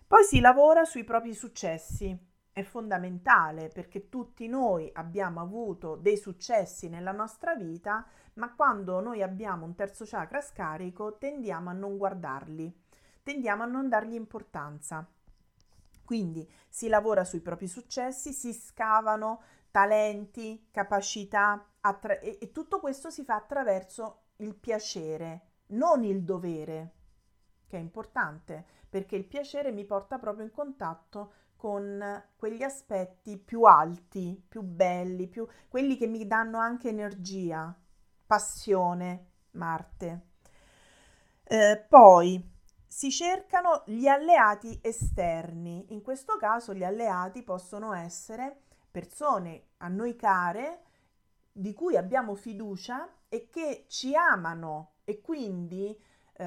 [0.06, 2.16] Poi si lavora sui propri successi,
[2.58, 8.04] è fondamentale perché tutti noi abbiamo avuto dei successi nella nostra vita,
[8.34, 12.84] ma quando noi abbiamo un terzo chakra scarico tendiamo a non guardarli,
[13.22, 15.06] tendiamo a non dargli importanza.
[16.04, 23.10] Quindi si lavora sui propri successi, si scavano talenti, capacità attra- e, e tutto questo
[23.10, 26.94] si fa attraverso il piacere, non il dovere,
[27.68, 33.64] che è importante perché il piacere mi porta proprio in contatto con quegli aspetti più
[33.64, 37.76] alti, più belli, più, quelli che mi danno anche energia,
[38.24, 40.26] passione, Marte.
[41.42, 42.48] Eh, poi
[42.86, 45.86] si cercano gli alleati esterni.
[45.88, 50.82] In questo caso gli alleati possono essere persone a noi care,
[51.50, 55.90] di cui abbiamo fiducia e che ci amano e quindi,
[56.34, 56.44] eh,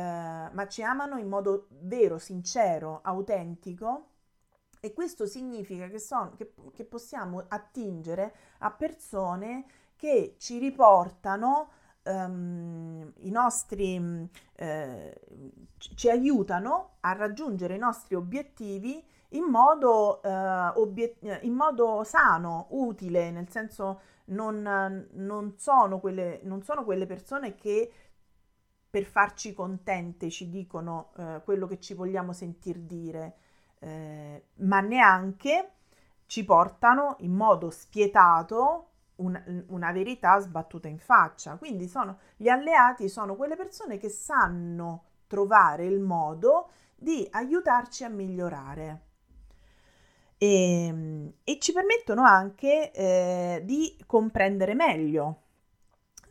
[0.54, 4.11] ma ci amano in modo vero, sincero, autentico
[4.84, 9.66] e questo significa che, son, che, che possiamo attingere a persone
[9.96, 11.70] che ci riportano
[12.04, 15.22] um, i nostri, eh,
[15.78, 23.30] ci aiutano a raggiungere i nostri obiettivi in modo, uh, obiet- in modo sano, utile,
[23.30, 27.92] nel senso non, non, sono quelle, non sono quelle persone che
[28.90, 33.36] per farci contente ci dicono uh, quello che ci vogliamo sentir dire
[33.84, 35.72] eh, ma neanche
[36.28, 41.58] ci portano in modo spietato un, una verità sbattuta in faccia.
[41.58, 48.10] Quindi sono, gli alleati sono quelle persone che sanno trovare il modo di aiutarci a
[48.10, 49.02] migliorare.
[50.38, 55.42] E, ehm, e ci permettono anche eh, di comprendere meglio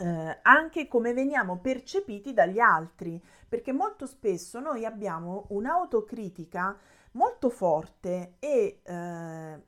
[0.01, 6.77] eh, anche come veniamo percepiti dagli altri, perché molto spesso noi abbiamo un'autocritica
[7.13, 9.63] molto forte e, eh,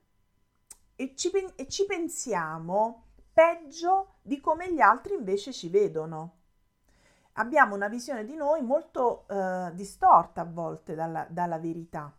[0.95, 6.39] e, ci, e ci pensiamo peggio di come gli altri invece ci vedono.
[7.37, 12.15] Abbiamo una visione di noi molto eh, distorta a volte dalla, dalla verità.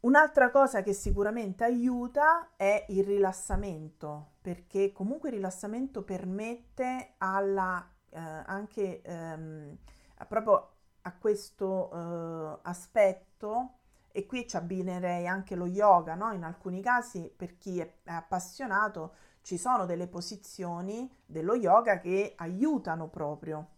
[0.00, 8.18] Un'altra cosa che sicuramente aiuta è il rilassamento, perché comunque il rilassamento permette alla, eh,
[8.18, 9.78] anche ehm,
[10.26, 10.71] proprio
[11.02, 13.78] a questo eh, aspetto
[14.12, 16.32] e qui ci abbinerei anche lo yoga, no?
[16.32, 22.34] In alcuni casi per chi è, è appassionato ci sono delle posizioni dello yoga che
[22.36, 23.68] aiutano proprio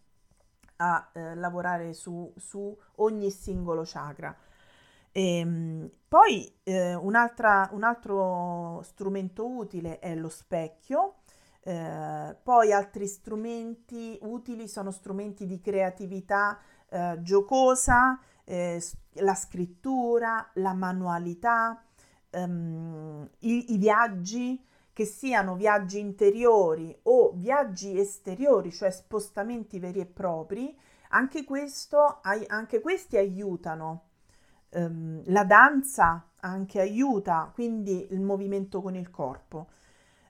[0.77, 4.35] a eh, lavorare su, su, ogni singolo chakra.
[5.11, 11.15] E, ehm, poi eh, un altro strumento utile è lo specchio,
[11.61, 18.81] eh, poi altri strumenti utili sono strumenti di creatività eh, giocosa, eh,
[19.13, 21.83] la scrittura, la manualità,
[22.29, 24.63] ehm, i, i viaggi,
[24.95, 30.73] che siano viaggi interiori o viaggi esteriori, cioè spostamenti veri e propri,
[31.09, 34.03] anche, questo, anche questi aiutano.
[34.69, 39.67] Um, la danza anche aiuta, quindi il movimento con il corpo.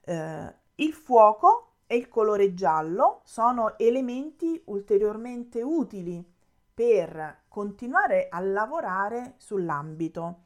[0.04, 6.34] Uh, il fuoco e il colore giallo sono elementi ulteriormente utili
[6.76, 10.42] per continuare a lavorare sull'ambito.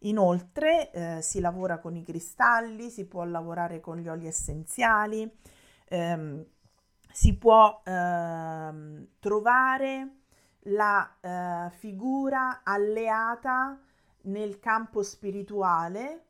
[0.00, 5.32] Inoltre eh, si lavora con i cristalli, si può lavorare con gli oli essenziali,
[5.84, 6.44] ehm,
[7.12, 10.16] si può ehm, trovare
[10.62, 13.80] la eh, figura alleata
[14.22, 16.24] nel campo spirituale,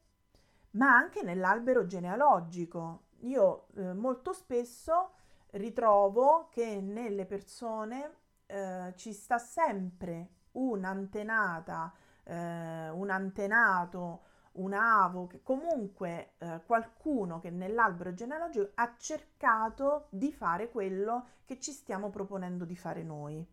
[0.72, 3.04] ma anche nell'albero genealogico.
[3.20, 5.12] Io eh, molto spesso
[5.52, 8.17] ritrovo che nelle persone
[8.48, 11.92] eh, ci sta sempre un'antenata,
[12.24, 14.22] eh, un antenato,
[14.52, 21.72] un'avo, che comunque eh, qualcuno che nell'albero genealogico ha cercato di fare quello che ci
[21.72, 23.46] stiamo proponendo di fare noi.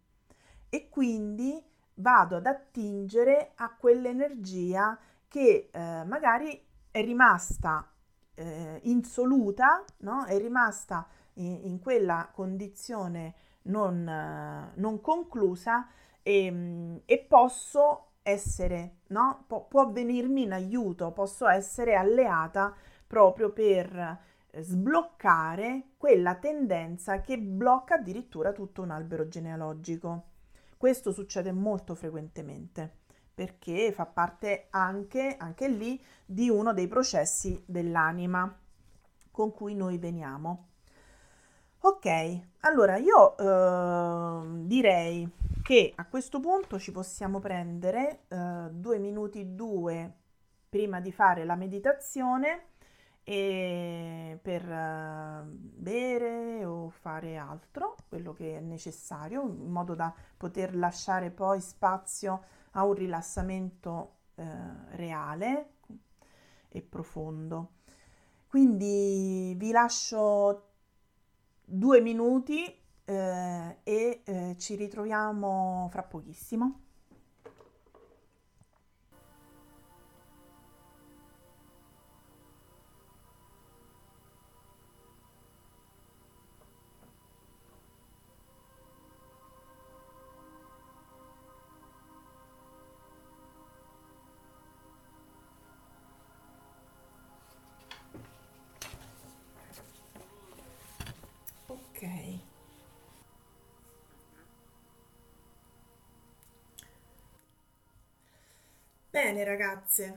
[0.69, 1.61] E quindi
[1.95, 4.97] vado ad attingere a quell'energia
[5.27, 7.91] che eh, magari è rimasta
[8.33, 10.25] eh, insoluta, no?
[10.25, 13.35] è rimasta in, in quella condizione
[13.65, 15.87] non, non conclusa
[16.21, 19.43] e, e, posso essere, no?
[19.47, 22.73] Pu- può venirmi in aiuto, posso essere alleata
[23.05, 24.19] proprio per
[24.51, 30.23] eh, sbloccare quella tendenza che blocca addirittura tutto un albero genealogico.
[30.77, 33.03] Questo succede molto frequentemente
[33.35, 38.57] perché fa parte anche, anche lì di uno dei processi dell'anima
[39.29, 40.69] con cui noi veniamo.
[41.87, 42.07] Ok,
[42.61, 45.29] allora io eh, direi
[45.61, 50.11] che a questo punto ci possiamo prendere eh, due minuti due
[50.67, 52.69] prima di fare la meditazione
[53.23, 60.75] e per uh, bere o fare altro, quello che è necessario, in modo da poter
[60.75, 64.43] lasciare poi spazio a un rilassamento uh,
[64.93, 65.73] reale
[66.67, 67.73] e profondo.
[68.47, 70.74] Quindi vi lascio
[71.65, 72.63] due minuti
[73.05, 73.13] uh,
[73.83, 76.84] e ci ritroviamo fra pochissimo.
[109.35, 110.13] Bene ragazze.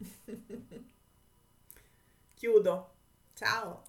[2.36, 2.90] Chiudo.
[3.34, 3.82] Ciao.